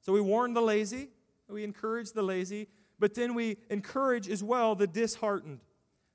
So 0.00 0.12
we 0.12 0.20
warn 0.20 0.54
the 0.54 0.62
lazy, 0.62 1.10
we 1.48 1.62
encourage 1.62 2.12
the 2.12 2.22
lazy, 2.22 2.68
but 2.98 3.14
then 3.14 3.34
we 3.34 3.58
encourage 3.70 4.28
as 4.28 4.42
well 4.42 4.74
the 4.74 4.86
disheartened. 4.86 5.60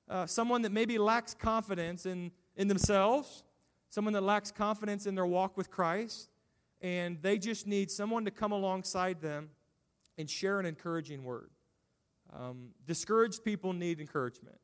Uh, 0.10 0.26
someone 0.26 0.64
that 0.64 0.72
maybe 0.72 0.98
lacks 0.98 1.34
confidence 1.34 2.06
in, 2.06 2.32
in 2.58 2.68
themselves, 2.68 3.44
someone 3.90 4.14
that 4.14 4.24
lacks 4.24 4.52
confidence 4.52 5.06
in 5.06 5.16
their 5.16 5.26
walk 5.26 5.56
with 5.56 5.70
Christ, 5.70 6.30
and 6.82 7.22
they 7.22 7.38
just 7.38 7.68
need 7.68 7.90
someone 7.90 8.26
to 8.26 8.32
come 8.32 8.52
alongside 8.52 9.22
them 9.22 9.50
and 10.18 10.30
share 10.30 10.60
an 10.60 10.66
encouraging 10.66 11.24
word. 11.24 11.52
Um, 12.36 12.70
discouraged 12.86 13.44
people 13.44 13.72
need 13.72 14.00
encouragement. 14.00 14.58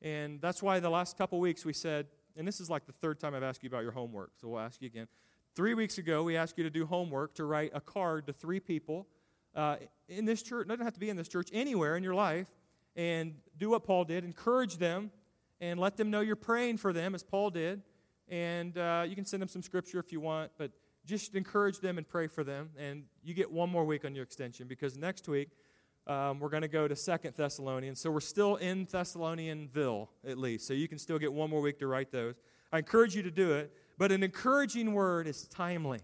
And 0.00 0.40
that's 0.40 0.62
why 0.62 0.80
the 0.80 0.90
last 0.90 1.18
couple 1.18 1.38
weeks 1.40 1.64
we 1.64 1.72
said, 1.72 2.06
and 2.36 2.46
this 2.46 2.60
is 2.60 2.70
like 2.70 2.86
the 2.86 2.92
third 2.92 3.20
time 3.20 3.34
I've 3.34 3.42
asked 3.42 3.62
you 3.62 3.68
about 3.68 3.82
your 3.82 3.92
homework, 3.92 4.30
so 4.40 4.48
we'll 4.48 4.60
ask 4.60 4.80
you 4.80 4.86
again. 4.86 5.06
Three 5.54 5.74
weeks 5.74 5.98
ago, 5.98 6.22
we 6.22 6.34
asked 6.34 6.56
you 6.56 6.64
to 6.64 6.70
do 6.70 6.86
homework 6.86 7.34
to 7.34 7.44
write 7.44 7.72
a 7.74 7.80
card 7.80 8.26
to 8.26 8.32
three 8.32 8.58
people 8.58 9.06
uh, 9.54 9.76
in 10.08 10.24
this 10.24 10.42
church. 10.42 10.64
It 10.64 10.68
doesn't 10.68 10.82
have 10.82 10.94
to 10.94 11.00
be 11.00 11.10
in 11.10 11.16
this 11.18 11.28
church, 11.28 11.50
anywhere 11.52 11.94
in 11.94 12.02
your 12.02 12.14
life, 12.14 12.46
and 12.96 13.34
do 13.58 13.68
what 13.68 13.84
Paul 13.84 14.04
did. 14.04 14.24
Encourage 14.24 14.78
them 14.78 15.10
and 15.60 15.78
let 15.78 15.98
them 15.98 16.10
know 16.10 16.20
you're 16.22 16.36
praying 16.36 16.78
for 16.78 16.94
them, 16.94 17.14
as 17.14 17.22
Paul 17.22 17.50
did. 17.50 17.82
And 18.30 18.78
uh, 18.78 19.04
you 19.06 19.14
can 19.14 19.26
send 19.26 19.42
them 19.42 19.48
some 19.48 19.60
scripture 19.60 19.98
if 19.98 20.10
you 20.10 20.20
want, 20.20 20.52
but 20.56 20.70
just 21.04 21.34
encourage 21.34 21.80
them 21.80 21.98
and 21.98 22.08
pray 22.08 22.28
for 22.28 22.44
them. 22.44 22.70
And 22.78 23.04
you 23.22 23.34
get 23.34 23.52
one 23.52 23.68
more 23.68 23.84
week 23.84 24.06
on 24.06 24.14
your 24.14 24.24
extension 24.24 24.66
because 24.68 24.96
next 24.96 25.28
week 25.28 25.50
um, 26.06 26.40
we're 26.40 26.48
going 26.48 26.62
to 26.62 26.68
go 26.68 26.88
to 26.88 26.96
Second 26.96 27.34
Thessalonians. 27.36 28.00
So 28.00 28.10
we're 28.10 28.20
still 28.20 28.56
in 28.56 28.86
Thessalonianville, 28.86 30.08
at 30.26 30.38
least. 30.38 30.66
So 30.66 30.72
you 30.72 30.88
can 30.88 30.98
still 30.98 31.18
get 31.18 31.30
one 31.30 31.50
more 31.50 31.60
week 31.60 31.78
to 31.80 31.86
write 31.86 32.10
those. 32.10 32.36
I 32.72 32.78
encourage 32.78 33.14
you 33.14 33.22
to 33.22 33.30
do 33.30 33.52
it. 33.52 33.70
But 34.02 34.10
an 34.10 34.24
encouraging 34.24 34.94
word 34.94 35.28
is 35.28 35.46
timely. 35.46 36.00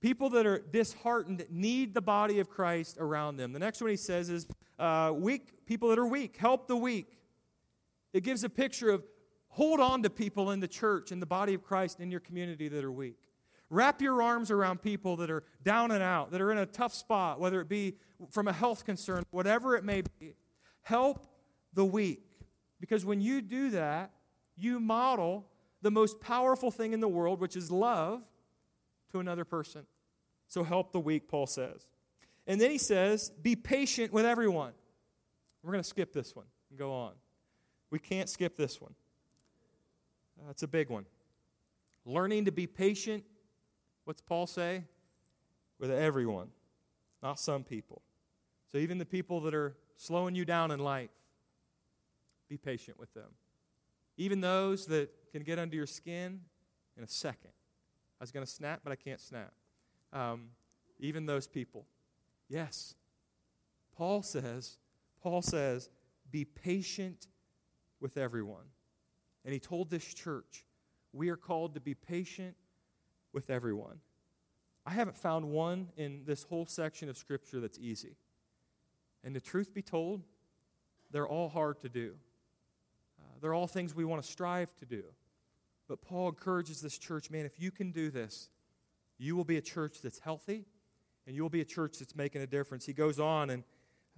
People 0.00 0.30
that 0.30 0.46
are 0.46 0.58
disheartened 0.58 1.44
need 1.50 1.92
the 1.92 2.00
body 2.00 2.40
of 2.40 2.48
Christ 2.48 2.96
around 2.98 3.36
them. 3.36 3.52
The 3.52 3.58
next 3.58 3.82
one 3.82 3.90
he 3.90 3.96
says 3.98 4.30
is 4.30 4.46
uh, 4.78 5.12
weak, 5.14 5.66
people 5.66 5.90
that 5.90 5.98
are 5.98 6.06
weak. 6.06 6.38
Help 6.38 6.66
the 6.66 6.78
weak. 6.78 7.18
It 8.14 8.24
gives 8.24 8.42
a 8.42 8.48
picture 8.48 8.88
of 8.88 9.04
hold 9.48 9.80
on 9.80 10.02
to 10.04 10.08
people 10.08 10.52
in 10.52 10.60
the 10.60 10.66
church, 10.66 11.12
in 11.12 11.20
the 11.20 11.26
body 11.26 11.52
of 11.52 11.62
Christ, 11.62 12.00
in 12.00 12.10
your 12.10 12.20
community 12.20 12.68
that 12.68 12.82
are 12.82 12.90
weak. 12.90 13.18
Wrap 13.68 14.00
your 14.00 14.22
arms 14.22 14.50
around 14.50 14.80
people 14.80 15.16
that 15.16 15.30
are 15.30 15.44
down 15.62 15.90
and 15.90 16.02
out, 16.02 16.30
that 16.30 16.40
are 16.40 16.50
in 16.50 16.56
a 16.56 16.64
tough 16.64 16.94
spot, 16.94 17.38
whether 17.38 17.60
it 17.60 17.68
be 17.68 17.96
from 18.30 18.48
a 18.48 18.52
health 18.54 18.86
concern, 18.86 19.24
whatever 19.30 19.76
it 19.76 19.84
may 19.84 20.00
be. 20.18 20.36
Help 20.80 21.26
the 21.74 21.84
weak. 21.84 22.24
Because 22.80 23.04
when 23.04 23.20
you 23.20 23.42
do 23.42 23.68
that, 23.72 24.10
you 24.56 24.80
model 24.80 25.49
the 25.82 25.90
most 25.90 26.20
powerful 26.20 26.70
thing 26.70 26.92
in 26.92 27.00
the 27.00 27.08
world, 27.08 27.40
which 27.40 27.56
is 27.56 27.70
love, 27.70 28.22
to 29.12 29.20
another 29.20 29.44
person. 29.44 29.86
So 30.48 30.64
help 30.64 30.92
the 30.92 31.00
weak, 31.00 31.28
Paul 31.28 31.46
says. 31.46 31.86
And 32.46 32.60
then 32.60 32.70
he 32.70 32.78
says, 32.78 33.30
be 33.30 33.54
patient 33.56 34.12
with 34.12 34.24
everyone. 34.24 34.72
We're 35.62 35.72
going 35.72 35.82
to 35.82 35.88
skip 35.88 36.12
this 36.12 36.34
one 36.34 36.46
and 36.70 36.78
go 36.78 36.92
on. 36.92 37.12
We 37.90 37.98
can't 37.98 38.28
skip 38.28 38.56
this 38.56 38.80
one. 38.80 38.94
That's 40.46 40.62
uh, 40.62 40.66
a 40.66 40.68
big 40.68 40.88
one. 40.88 41.06
Learning 42.04 42.46
to 42.46 42.52
be 42.52 42.66
patient, 42.66 43.24
what's 44.04 44.22
Paul 44.22 44.46
say? 44.46 44.84
With 45.78 45.90
everyone, 45.90 46.48
not 47.22 47.38
some 47.38 47.62
people. 47.62 48.02
So 48.72 48.78
even 48.78 48.98
the 48.98 49.06
people 49.06 49.40
that 49.42 49.54
are 49.54 49.76
slowing 49.96 50.34
you 50.34 50.44
down 50.44 50.70
in 50.70 50.80
life, 50.80 51.10
be 52.48 52.56
patient 52.56 52.98
with 52.98 53.12
them. 53.14 53.28
Even 54.16 54.40
those 54.40 54.86
that 54.86 55.10
can 55.30 55.42
get 55.42 55.58
under 55.58 55.76
your 55.76 55.86
skin 55.86 56.40
in 56.96 57.04
a 57.04 57.08
second. 57.08 57.52
I 58.20 58.24
was 58.24 58.32
going 58.32 58.44
to 58.44 58.50
snap, 58.50 58.80
but 58.84 58.92
I 58.92 58.96
can't 58.96 59.20
snap. 59.20 59.52
Um, 60.12 60.48
even 60.98 61.26
those 61.26 61.46
people. 61.46 61.86
Yes. 62.48 62.94
Paul 63.96 64.22
says, 64.22 64.76
Paul 65.22 65.42
says, 65.42 65.88
be 66.30 66.44
patient 66.44 67.28
with 68.00 68.16
everyone. 68.16 68.64
And 69.44 69.54
he 69.54 69.60
told 69.60 69.90
this 69.90 70.04
church, 70.04 70.66
we 71.12 71.28
are 71.30 71.36
called 71.36 71.74
to 71.74 71.80
be 71.80 71.94
patient 71.94 72.56
with 73.32 73.50
everyone. 73.50 74.00
I 74.84 74.90
haven't 74.90 75.16
found 75.16 75.44
one 75.46 75.88
in 75.96 76.22
this 76.26 76.42
whole 76.42 76.66
section 76.66 77.08
of 77.08 77.16
Scripture 77.16 77.60
that's 77.60 77.78
easy. 77.78 78.16
And 79.22 79.34
the 79.34 79.40
truth 79.40 79.74
be 79.74 79.82
told, 79.82 80.22
they're 81.10 81.28
all 81.28 81.48
hard 81.48 81.80
to 81.80 81.88
do. 81.88 82.14
Uh, 83.18 83.24
they're 83.40 83.54
all 83.54 83.66
things 83.66 83.94
we 83.94 84.04
want 84.04 84.22
to 84.22 84.28
strive 84.28 84.74
to 84.76 84.86
do. 84.86 85.02
But 85.90 86.02
Paul 86.02 86.28
encourages 86.28 86.80
this 86.80 86.96
church 86.96 87.32
man, 87.32 87.44
if 87.44 87.58
you 87.58 87.72
can 87.72 87.90
do 87.90 88.12
this, 88.12 88.48
you 89.18 89.34
will 89.34 89.44
be 89.44 89.56
a 89.56 89.60
church 89.60 90.00
that's 90.00 90.20
healthy 90.20 90.64
and 91.26 91.34
you 91.34 91.42
will 91.42 91.50
be 91.50 91.62
a 91.62 91.64
church 91.64 91.98
that's 91.98 92.14
making 92.14 92.42
a 92.42 92.46
difference. 92.46 92.86
He 92.86 92.92
goes 92.92 93.18
on, 93.18 93.50
and 93.50 93.64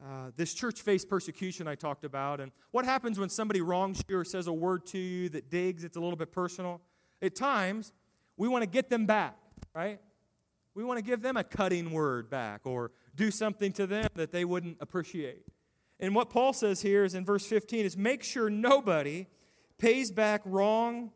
uh, 0.02 0.32
this 0.36 0.52
church 0.52 0.82
faced 0.82 1.08
persecution 1.08 1.66
I 1.66 1.74
talked 1.74 2.04
about. 2.04 2.42
And 2.42 2.52
what 2.72 2.84
happens 2.84 3.18
when 3.18 3.30
somebody 3.30 3.62
wrongs 3.62 4.02
you 4.06 4.18
or 4.18 4.24
says 4.26 4.48
a 4.48 4.52
word 4.52 4.84
to 4.88 4.98
you 4.98 5.30
that 5.30 5.48
digs, 5.50 5.82
it's 5.82 5.96
a 5.96 6.00
little 6.00 6.16
bit 6.16 6.30
personal? 6.30 6.82
At 7.22 7.34
times, 7.34 7.94
we 8.36 8.48
want 8.48 8.64
to 8.64 8.68
get 8.68 8.90
them 8.90 9.06
back, 9.06 9.38
right? 9.74 9.98
We 10.74 10.84
want 10.84 10.98
to 10.98 11.02
give 11.02 11.22
them 11.22 11.38
a 11.38 11.44
cutting 11.44 11.90
word 11.90 12.28
back 12.28 12.60
or 12.64 12.90
do 13.16 13.30
something 13.30 13.72
to 13.72 13.86
them 13.86 14.08
that 14.14 14.30
they 14.30 14.44
wouldn't 14.44 14.76
appreciate. 14.80 15.46
And 15.98 16.14
what 16.14 16.28
Paul 16.28 16.52
says 16.52 16.82
here 16.82 17.04
is 17.04 17.14
in 17.14 17.24
verse 17.24 17.46
15 17.46 17.86
is 17.86 17.96
make 17.96 18.22
sure 18.22 18.50
nobody 18.50 19.26
pays 19.78 20.10
back 20.10 20.42
wrong 20.44 21.12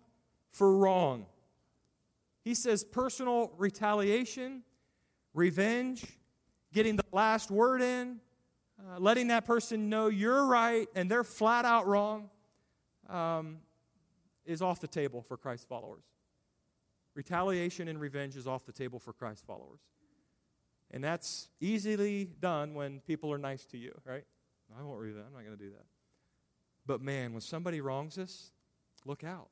for 0.57 0.75
wrong. 0.75 1.27
He 2.43 2.55
says 2.55 2.83
personal 2.83 3.53
retaliation, 3.59 4.63
revenge, 5.35 6.03
getting 6.73 6.97
the 6.97 7.05
last 7.13 7.51
word 7.51 7.83
in, 7.83 8.21
uh, 8.81 8.99
letting 8.99 9.29
that 9.29 9.45
person 9.45 9.91
know 9.91 10.09
you're 10.09 10.47
right 10.47 10.89
and 10.95 11.11
they're 11.11 11.25
flat 11.25 11.67
out 11.67 11.87
wrong 11.87 12.31
um, 13.11 13.59
is 14.47 14.63
off 14.63 14.81
the 14.81 14.89
table 14.89 15.21
for 15.21 15.37
Christ 15.37 15.69
followers. 15.69 16.05
Retaliation 17.15 17.89
and 17.89 18.01
revenge 18.01 18.35
is 18.35 18.47
off 18.47 18.65
the 18.65 18.73
table 18.73 18.99
for 18.99 19.13
Christ 19.13 19.45
followers. 19.47 19.81
And 20.91 21.05
that's 21.05 21.49
easily 21.61 22.31
done 22.41 22.73
when 22.73 23.01
people 23.01 23.31
are 23.31 23.39
nice 23.39 23.67
to 23.67 23.79
you, 23.79 23.93
right? 24.07 24.25
I 24.79 24.83
won't 24.83 25.01
read 25.01 25.17
that. 25.17 25.25
I'm 25.27 25.35
not 25.35 25.45
going 25.45 25.57
to 25.57 25.63
do 25.63 25.71
that. 25.71 25.85
But 26.87 27.03
man, 27.03 27.33
when 27.33 27.43
somebody 27.43 27.83
wrongs 27.83 28.17
us, 28.17 28.53
look 29.05 29.23
out 29.23 29.49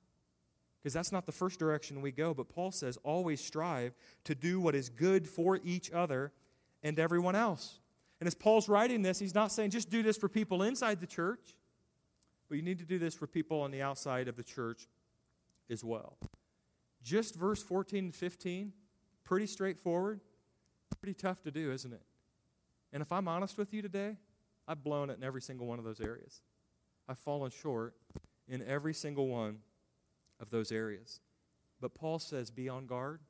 because 0.84 0.92
that's 0.92 1.12
not 1.12 1.24
the 1.24 1.32
first 1.32 1.58
direction 1.58 2.02
we 2.02 2.12
go. 2.12 2.34
But 2.34 2.50
Paul 2.50 2.70
says, 2.70 2.98
always 3.04 3.42
strive 3.42 3.94
to 4.24 4.34
do 4.34 4.60
what 4.60 4.74
is 4.74 4.90
good 4.90 5.26
for 5.26 5.58
each 5.64 5.90
other 5.90 6.30
and 6.82 6.98
everyone 6.98 7.34
else. 7.34 7.78
And 8.20 8.26
as 8.26 8.34
Paul's 8.34 8.68
writing 8.68 9.00
this, 9.00 9.18
he's 9.18 9.34
not 9.34 9.50
saying 9.50 9.70
just 9.70 9.88
do 9.88 10.02
this 10.02 10.18
for 10.18 10.28
people 10.28 10.62
inside 10.62 11.00
the 11.00 11.06
church, 11.06 11.56
but 12.50 12.56
you 12.56 12.62
need 12.62 12.78
to 12.80 12.84
do 12.84 12.98
this 12.98 13.14
for 13.14 13.26
people 13.26 13.62
on 13.62 13.70
the 13.70 13.80
outside 13.80 14.28
of 14.28 14.36
the 14.36 14.42
church 14.42 14.86
as 15.70 15.82
well. 15.82 16.18
Just 17.02 17.34
verse 17.34 17.62
14 17.62 18.04
and 18.04 18.14
15, 18.14 18.74
pretty 19.24 19.46
straightforward, 19.46 20.20
pretty 21.00 21.14
tough 21.14 21.42
to 21.44 21.50
do, 21.50 21.72
isn't 21.72 21.94
it? 21.94 22.02
And 22.92 23.00
if 23.00 23.10
I'm 23.10 23.26
honest 23.26 23.56
with 23.56 23.72
you 23.72 23.80
today, 23.80 24.18
I've 24.68 24.84
blown 24.84 25.08
it 25.08 25.16
in 25.16 25.24
every 25.24 25.40
single 25.40 25.66
one 25.66 25.78
of 25.78 25.86
those 25.86 26.02
areas. 26.02 26.42
I've 27.08 27.18
fallen 27.18 27.50
short 27.50 27.94
in 28.46 28.62
every 28.62 28.92
single 28.92 29.28
one 29.28 29.60
of 30.44 30.50
those 30.50 30.70
areas. 30.70 31.20
But 31.80 31.94
Paul 31.94 32.18
says, 32.18 32.50
be 32.50 32.68
on 32.68 32.86
guard, 32.86 33.20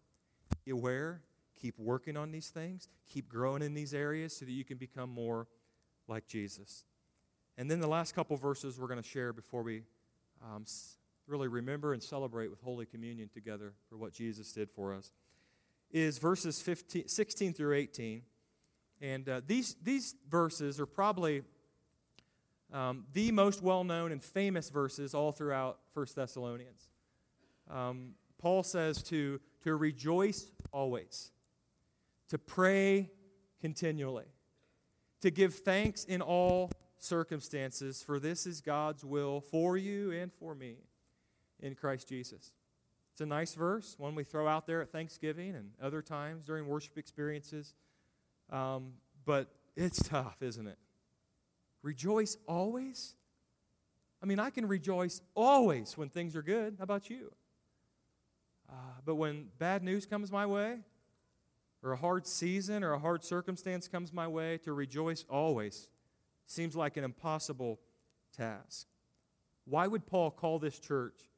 be 0.65 0.73
aware, 0.73 1.23
keep 1.61 1.79
working 1.79 2.17
on 2.17 2.33
these 2.33 2.49
things, 2.49 2.89
keep 3.09 3.29
growing 3.29 3.63
in 3.63 3.73
these 3.73 3.95
areas 3.95 4.37
so 4.37 4.45
that 4.45 4.51
you 4.51 4.65
can 4.65 4.77
become 4.77 5.11
more 5.11 5.47
like 6.09 6.27
Jesus. 6.27 6.85
And 7.57 7.71
then 7.71 7.79
the 7.79 7.87
last 7.87 8.17
couple 8.17 8.37
verses 8.37 8.79
we're 8.79 8.89
going 8.89 9.01
to 9.01 9.09
share 9.09 9.33
before 9.33 9.63
we 9.63 9.85
um, 10.43 10.65
really 11.29 11.47
remember 11.47 11.93
and 11.93 12.03
celebrate 12.03 12.51
with 12.51 12.61
Holy 12.61 12.85
Communion 12.85 13.31
together 13.33 13.73
for 13.89 13.97
what 13.97 14.13
Jesus 14.13 14.53
did 14.53 14.69
for 14.71 14.93
us 14.93 15.13
is 15.93 16.19
verses 16.19 16.61
15, 16.61 17.07
16 17.07 17.55
through 17.55 17.75
18. 17.75 18.23
And 19.01 19.29
uh, 19.29 19.41
these, 19.47 19.77
these 19.83 20.17
verses 20.29 20.81
are 20.81 20.87
probably 20.87 21.43
um, 22.73 23.05
the 23.13 23.31
most 23.31 23.63
well 23.63 23.85
known 23.85 24.11
and 24.11 24.21
famous 24.21 24.69
verses 24.69 25.15
all 25.15 25.31
throughout 25.31 25.79
1 25.95 26.07
Thessalonians 26.17 26.89
um, 27.71 28.15
Paul 28.39 28.63
says 28.63 29.03
to, 29.05 29.41
to 29.63 29.77
rejoice 29.77 30.51
always. 30.73 31.31
to 32.29 32.39
pray 32.39 33.11
continually, 33.61 34.27
to 35.21 35.31
give 35.31 35.55
thanks 35.55 36.05
in 36.05 36.21
all 36.21 36.71
circumstances, 36.99 38.03
for 38.03 38.19
this 38.19 38.47
is 38.47 38.61
God's 38.61 39.05
will 39.05 39.41
for 39.41 39.77
you 39.77 40.11
and 40.13 40.33
for 40.33 40.55
me 40.55 40.77
in 41.61 41.75
Christ 41.75 42.09
Jesus. 42.09 42.53
It's 43.13 43.21
a 43.21 43.27
nice 43.27 43.55
verse, 43.55 43.95
one 43.99 44.15
we 44.15 44.25
throw 44.25 44.49
out 44.49 44.67
there 44.67 44.83
at 44.83 44.91
Thanksgiving 44.91 45.55
and 45.55 45.71
other 45.81 46.03
times 46.03 46.47
during 46.47 46.67
worship 46.67 46.99
experiences. 46.99 47.75
Um, 48.51 48.95
but 49.25 49.49
it's 49.77 50.03
tough, 50.09 50.43
isn't 50.43 50.67
it? 50.67 50.79
Rejoice 51.83 52.37
always? 52.49 53.15
I 54.23 54.27
mean, 54.27 54.41
I 54.41 54.51
can 54.51 54.67
rejoice 54.67 55.21
always 55.35 55.97
when 55.97 56.09
things 56.09 56.35
are 56.35 56.43
good. 56.43 56.75
How 56.79 56.85
about 56.85 57.09
you? 57.09 57.31
Uh, 58.69 58.75
but 59.05 59.17
when 59.17 59.47
bad 59.59 59.83
news 59.83 60.07
comes 60.07 60.33
my 60.33 60.47
way, 60.47 60.79
or 61.83 61.93
a 61.93 61.97
hard 61.97 62.27
season 62.27 62.83
or 62.83 62.95
a 62.95 62.99
hard 62.99 63.23
circumstance 63.23 63.87
comes 63.87 64.13
my 64.13 64.27
way, 64.27 64.59
to 64.59 64.73
rejoice 64.73 65.25
always 65.29 65.89
seems 66.47 66.75
like 66.75 66.97
an 66.97 67.05
impossible 67.05 67.79
task. 68.37 68.87
Why 69.67 69.87
would 69.87 70.07
Paul 70.07 70.31
call 70.31 70.59
this 70.59 70.79
church 70.79 71.29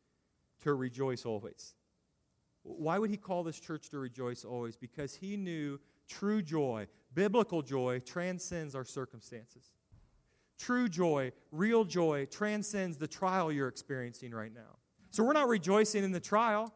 to 0.62 0.74
rejoice 0.74 1.24
always? 1.24 1.74
Why 2.62 2.98
would 2.98 3.10
he 3.10 3.16
call 3.16 3.44
this 3.44 3.60
church 3.60 3.90
to 3.90 3.98
rejoice 3.98 4.44
always? 4.44 4.76
Because 4.76 5.14
he 5.14 5.36
knew 5.36 5.78
true 6.08 6.42
joy, 6.42 6.88
biblical 7.14 7.62
joy, 7.62 8.00
transcends 8.00 8.74
our 8.74 8.84
circumstances. 8.84 9.70
True 10.58 10.88
joy, 10.88 11.32
real 11.52 11.84
joy, 11.84 12.26
transcends 12.26 12.96
the 12.96 13.06
trial 13.06 13.52
you're 13.52 13.68
experiencing 13.68 14.32
right 14.32 14.52
now. 14.52 14.78
So 15.10 15.22
we're 15.22 15.32
not 15.32 15.48
rejoicing 15.48 16.02
in 16.02 16.12
the 16.12 16.20
trial. 16.20 16.72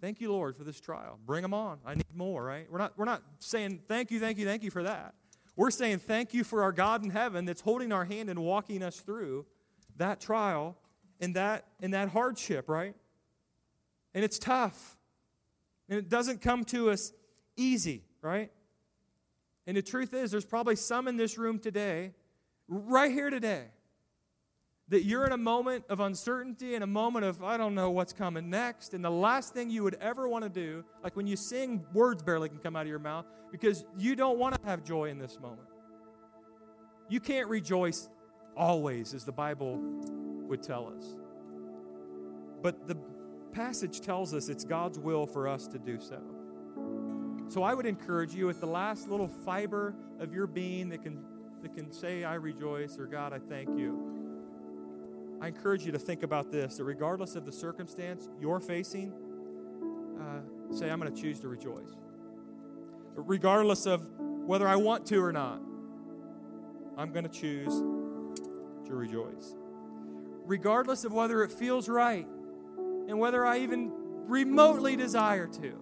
Thank 0.00 0.20
you, 0.20 0.32
Lord, 0.32 0.56
for 0.56 0.64
this 0.64 0.80
trial. 0.80 1.18
Bring 1.24 1.42
them 1.42 1.54
on. 1.54 1.78
I 1.86 1.94
need 1.94 2.14
more, 2.14 2.42
right? 2.42 2.66
We're 2.70 2.78
not, 2.78 2.92
we're 2.96 3.04
not 3.04 3.22
saying 3.38 3.82
thank 3.86 4.10
you, 4.10 4.18
thank 4.18 4.38
you, 4.38 4.44
thank 4.44 4.62
you 4.62 4.70
for 4.70 4.82
that. 4.82 5.14
We're 5.54 5.70
saying 5.70 5.98
thank 5.98 6.32
you 6.32 6.44
for 6.44 6.62
our 6.62 6.72
God 6.72 7.04
in 7.04 7.10
heaven 7.10 7.44
that's 7.44 7.60
holding 7.60 7.92
our 7.92 8.04
hand 8.04 8.30
and 8.30 8.42
walking 8.42 8.82
us 8.82 8.98
through 8.98 9.46
that 9.96 10.20
trial 10.20 10.76
and 11.20 11.36
that, 11.36 11.66
and 11.80 11.94
that 11.94 12.08
hardship, 12.08 12.68
right? 12.68 12.94
And 14.14 14.24
it's 14.24 14.38
tough. 14.38 14.96
And 15.88 15.98
it 15.98 16.08
doesn't 16.08 16.40
come 16.40 16.64
to 16.66 16.90
us 16.90 17.12
easy, 17.56 18.02
right? 18.22 18.50
And 19.66 19.76
the 19.76 19.82
truth 19.82 20.14
is, 20.14 20.30
there's 20.30 20.44
probably 20.44 20.76
some 20.76 21.06
in 21.06 21.16
this 21.16 21.38
room 21.38 21.58
today, 21.58 22.12
right 22.66 23.12
here 23.12 23.30
today, 23.30 23.66
that 24.88 25.04
you're 25.04 25.24
in 25.24 25.32
a 25.32 25.38
moment 25.38 25.84
of 25.88 26.00
uncertainty 26.00 26.74
and 26.74 26.84
a 26.84 26.86
moment 26.86 27.24
of, 27.24 27.42
I 27.42 27.56
don't 27.56 27.74
know 27.74 27.90
what's 27.90 28.12
coming 28.12 28.50
next. 28.50 28.94
And 28.94 29.04
the 29.04 29.10
last 29.10 29.54
thing 29.54 29.70
you 29.70 29.82
would 29.84 29.96
ever 30.00 30.28
want 30.28 30.44
to 30.44 30.50
do, 30.50 30.84
like 31.02 31.16
when 31.16 31.26
you 31.26 31.36
sing, 31.36 31.84
words 31.94 32.22
barely 32.22 32.48
can 32.48 32.58
come 32.58 32.76
out 32.76 32.82
of 32.82 32.88
your 32.88 32.98
mouth 32.98 33.24
because 33.50 33.84
you 33.96 34.16
don't 34.16 34.38
want 34.38 34.54
to 34.54 34.68
have 34.68 34.84
joy 34.84 35.08
in 35.08 35.18
this 35.18 35.38
moment. 35.40 35.68
You 37.08 37.20
can't 37.20 37.48
rejoice 37.48 38.08
always, 38.56 39.14
as 39.14 39.24
the 39.24 39.32
Bible 39.32 39.78
would 40.48 40.62
tell 40.62 40.92
us. 40.94 41.16
But 42.60 42.86
the 42.86 42.96
passage 43.52 44.00
tells 44.00 44.34
us 44.34 44.48
it's 44.48 44.64
God's 44.64 44.98
will 44.98 45.26
for 45.26 45.48
us 45.48 45.66
to 45.68 45.78
do 45.78 46.00
so. 46.00 46.20
So 47.48 47.62
I 47.62 47.74
would 47.74 47.86
encourage 47.86 48.34
you, 48.34 48.46
with 48.46 48.60
the 48.60 48.66
last 48.66 49.08
little 49.08 49.28
fiber 49.28 49.94
of 50.20 50.32
your 50.32 50.46
being 50.46 50.88
that 50.90 51.02
can, 51.02 51.22
that 51.62 51.74
can 51.74 51.92
say, 51.92 52.24
I 52.24 52.34
rejoice, 52.34 52.98
or 52.98 53.06
God, 53.06 53.32
I 53.32 53.38
thank 53.38 53.68
you 53.76 54.22
I 55.42 55.48
encourage 55.48 55.84
you 55.84 55.90
to 55.90 55.98
think 55.98 56.22
about 56.22 56.52
this 56.52 56.76
that 56.76 56.84
regardless 56.84 57.34
of 57.34 57.44
the 57.44 57.50
circumstance 57.50 58.28
you're 58.40 58.60
facing, 58.60 59.12
uh, 60.20 60.72
say, 60.72 60.88
I'm 60.88 61.00
going 61.00 61.12
to 61.12 61.20
choose 61.20 61.40
to 61.40 61.48
rejoice. 61.48 61.96
Regardless 63.16 63.86
of 63.86 64.06
whether 64.18 64.68
I 64.68 64.76
want 64.76 65.04
to 65.06 65.18
or 65.18 65.32
not, 65.32 65.60
I'm 66.96 67.12
going 67.12 67.24
to 67.24 67.28
choose 67.28 67.74
to 68.86 68.94
rejoice. 68.94 69.56
Regardless 70.44 71.04
of 71.04 71.12
whether 71.12 71.42
it 71.42 71.50
feels 71.50 71.88
right 71.88 72.26
and 73.08 73.18
whether 73.18 73.44
I 73.44 73.58
even 73.58 73.90
remotely 74.28 74.94
desire 74.94 75.48
to, 75.48 75.72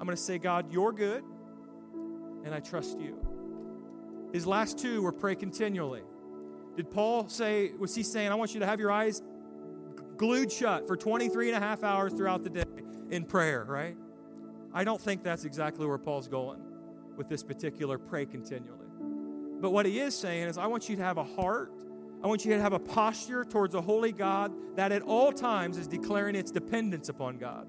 I'm 0.00 0.06
going 0.06 0.16
to 0.16 0.22
say, 0.22 0.38
God, 0.38 0.72
you're 0.72 0.92
good, 0.92 1.22
and 2.44 2.52
I 2.52 2.58
trust 2.58 2.98
you. 2.98 3.16
His 4.32 4.44
last 4.44 4.76
two 4.76 5.02
were 5.02 5.12
pray 5.12 5.36
continually. 5.36 6.02
Did 6.80 6.90
Paul 6.90 7.28
say, 7.28 7.72
was 7.78 7.94
he 7.94 8.02
saying, 8.02 8.32
I 8.32 8.34
want 8.36 8.54
you 8.54 8.60
to 8.60 8.66
have 8.66 8.80
your 8.80 8.90
eyes 8.90 9.20
glued 10.16 10.50
shut 10.50 10.86
for 10.86 10.96
23 10.96 11.50
and 11.50 11.58
a 11.58 11.60
half 11.60 11.84
hours 11.84 12.14
throughout 12.14 12.42
the 12.42 12.48
day 12.48 12.64
in 13.10 13.26
prayer, 13.26 13.66
right? 13.68 13.98
I 14.72 14.84
don't 14.84 14.98
think 14.98 15.22
that's 15.22 15.44
exactly 15.44 15.86
where 15.86 15.98
Paul's 15.98 16.26
going 16.26 16.62
with 17.18 17.28
this 17.28 17.42
particular 17.42 17.98
pray 17.98 18.24
continually. 18.24 18.86
But 19.60 19.72
what 19.72 19.84
he 19.84 20.00
is 20.00 20.16
saying 20.16 20.48
is, 20.48 20.56
I 20.56 20.68
want 20.68 20.88
you 20.88 20.96
to 20.96 21.02
have 21.02 21.18
a 21.18 21.22
heart, 21.22 21.70
I 22.24 22.26
want 22.26 22.46
you 22.46 22.54
to 22.54 22.62
have 22.62 22.72
a 22.72 22.78
posture 22.78 23.44
towards 23.44 23.74
a 23.74 23.82
holy 23.82 24.12
God 24.12 24.50
that 24.76 24.90
at 24.90 25.02
all 25.02 25.32
times 25.32 25.76
is 25.76 25.86
declaring 25.86 26.34
its 26.34 26.50
dependence 26.50 27.10
upon 27.10 27.36
God. 27.36 27.68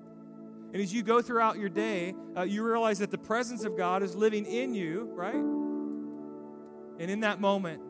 And 0.71 0.81
as 0.81 0.93
you 0.93 1.03
go 1.03 1.21
throughout 1.21 1.57
your 1.57 1.67
day, 1.67 2.15
uh, 2.37 2.43
you 2.43 2.63
realize 2.63 2.99
that 2.99 3.11
the 3.11 3.17
presence 3.17 3.65
of 3.65 3.75
God 3.75 4.03
is 4.03 4.15
living 4.15 4.45
in 4.45 4.73
you, 4.73 5.09
right? 5.11 5.35
And 5.35 7.11
in 7.11 7.19
that 7.19 7.41
moment, 7.41 7.81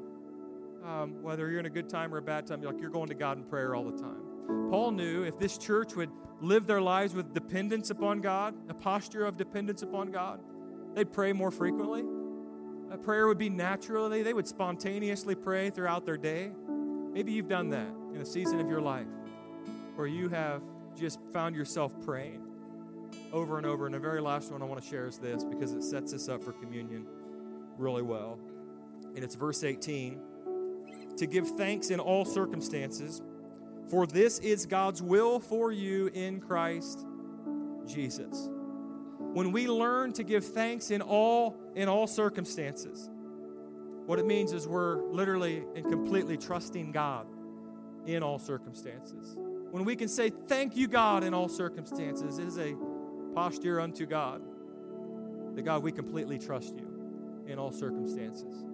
um, 0.85 1.21
whether 1.21 1.49
you're 1.49 1.59
in 1.59 1.65
a 1.65 1.71
good 1.71 1.89
time 1.89 2.13
or 2.13 2.17
a 2.17 2.21
bad 2.21 2.47
time, 2.47 2.61
you're 2.61 2.71
like 2.71 2.81
you're 2.81 2.89
going 2.89 3.09
to 3.09 3.13
God 3.13 3.37
in 3.37 3.43
prayer 3.43 3.75
all 3.75 3.83
the 3.83 3.97
time. 3.97 4.21
Paul 4.69 4.91
knew 4.91 5.23
if 5.23 5.37
this 5.37 5.57
church 5.57 5.95
would 5.95 6.09
live 6.41 6.65
their 6.65 6.81
lives 6.81 7.13
with 7.13 7.33
dependence 7.33 7.89
upon 7.89 8.21
God, 8.21 8.55
a 8.69 8.73
posture 8.73 9.25
of 9.25 9.37
dependence 9.37 9.81
upon 9.81 10.11
God, 10.11 10.39
they'd 10.95 11.11
pray 11.11 11.33
more 11.33 11.51
frequently. 11.51 12.03
A 12.91 12.97
prayer 12.97 13.27
would 13.27 13.37
be 13.37 13.49
naturally, 13.49 14.23
they 14.23 14.33
would 14.33 14.47
spontaneously 14.47 15.35
pray 15.35 15.69
throughout 15.69 16.05
their 16.05 16.17
day. 16.17 16.51
Maybe 17.13 17.31
you've 17.31 17.47
done 17.47 17.69
that 17.69 17.93
in 18.13 18.21
a 18.21 18.25
season 18.25 18.59
of 18.59 18.67
your 18.67 18.81
life 18.81 19.07
where 19.95 20.07
you 20.07 20.29
have 20.29 20.61
just 20.97 21.19
found 21.31 21.55
yourself 21.55 21.93
praying 22.01 22.41
over 23.31 23.57
and 23.57 23.65
over. 23.65 23.85
And 23.85 23.95
the 23.95 23.99
very 23.99 24.21
last 24.21 24.51
one 24.51 24.61
I 24.61 24.65
want 24.65 24.81
to 24.81 24.87
share 24.87 25.07
is 25.07 25.17
this 25.17 25.43
because 25.43 25.73
it 25.73 25.83
sets 25.83 26.13
us 26.13 26.27
up 26.27 26.43
for 26.43 26.51
communion 26.53 27.05
really 27.77 28.01
well. 28.01 28.39
And 29.15 29.23
it's 29.23 29.35
verse 29.35 29.63
18 29.63 30.19
to 31.17 31.27
give 31.27 31.47
thanks 31.57 31.89
in 31.89 31.99
all 31.99 32.25
circumstances, 32.25 33.21
for 33.89 34.07
this 34.07 34.39
is 34.39 34.65
God's 34.65 35.01
will 35.01 35.39
for 35.39 35.71
you 35.71 36.07
in 36.13 36.39
Christ 36.39 37.05
Jesus. 37.85 38.49
When 39.33 39.51
we 39.51 39.67
learn 39.67 40.13
to 40.13 40.23
give 40.23 40.45
thanks 40.45 40.91
in 40.91 41.01
all 41.01 41.57
in 41.75 41.87
all 41.87 42.07
circumstances, 42.07 43.09
what 44.05 44.19
it 44.19 44.25
means 44.25 44.51
is 44.51 44.67
we're 44.67 45.03
literally 45.03 45.63
and 45.75 45.85
completely 45.85 46.37
trusting 46.37 46.91
God 46.91 47.27
in 48.05 48.23
all 48.23 48.39
circumstances. 48.39 49.37
When 49.71 49.85
we 49.85 49.95
can 49.95 50.09
say 50.09 50.29
thank 50.29 50.75
you 50.75 50.87
God 50.87 51.23
in 51.23 51.33
all 51.33 51.47
circumstances, 51.47 52.39
it 52.39 52.47
is 52.47 52.57
a 52.57 52.75
posture 53.33 53.79
unto 53.79 54.05
God. 54.05 54.41
That 55.55 55.63
God, 55.63 55.83
we 55.83 55.91
completely 55.91 56.39
trust 56.39 56.75
you 56.75 57.45
in 57.47 57.57
all 57.57 57.71
circumstances. 57.71 58.65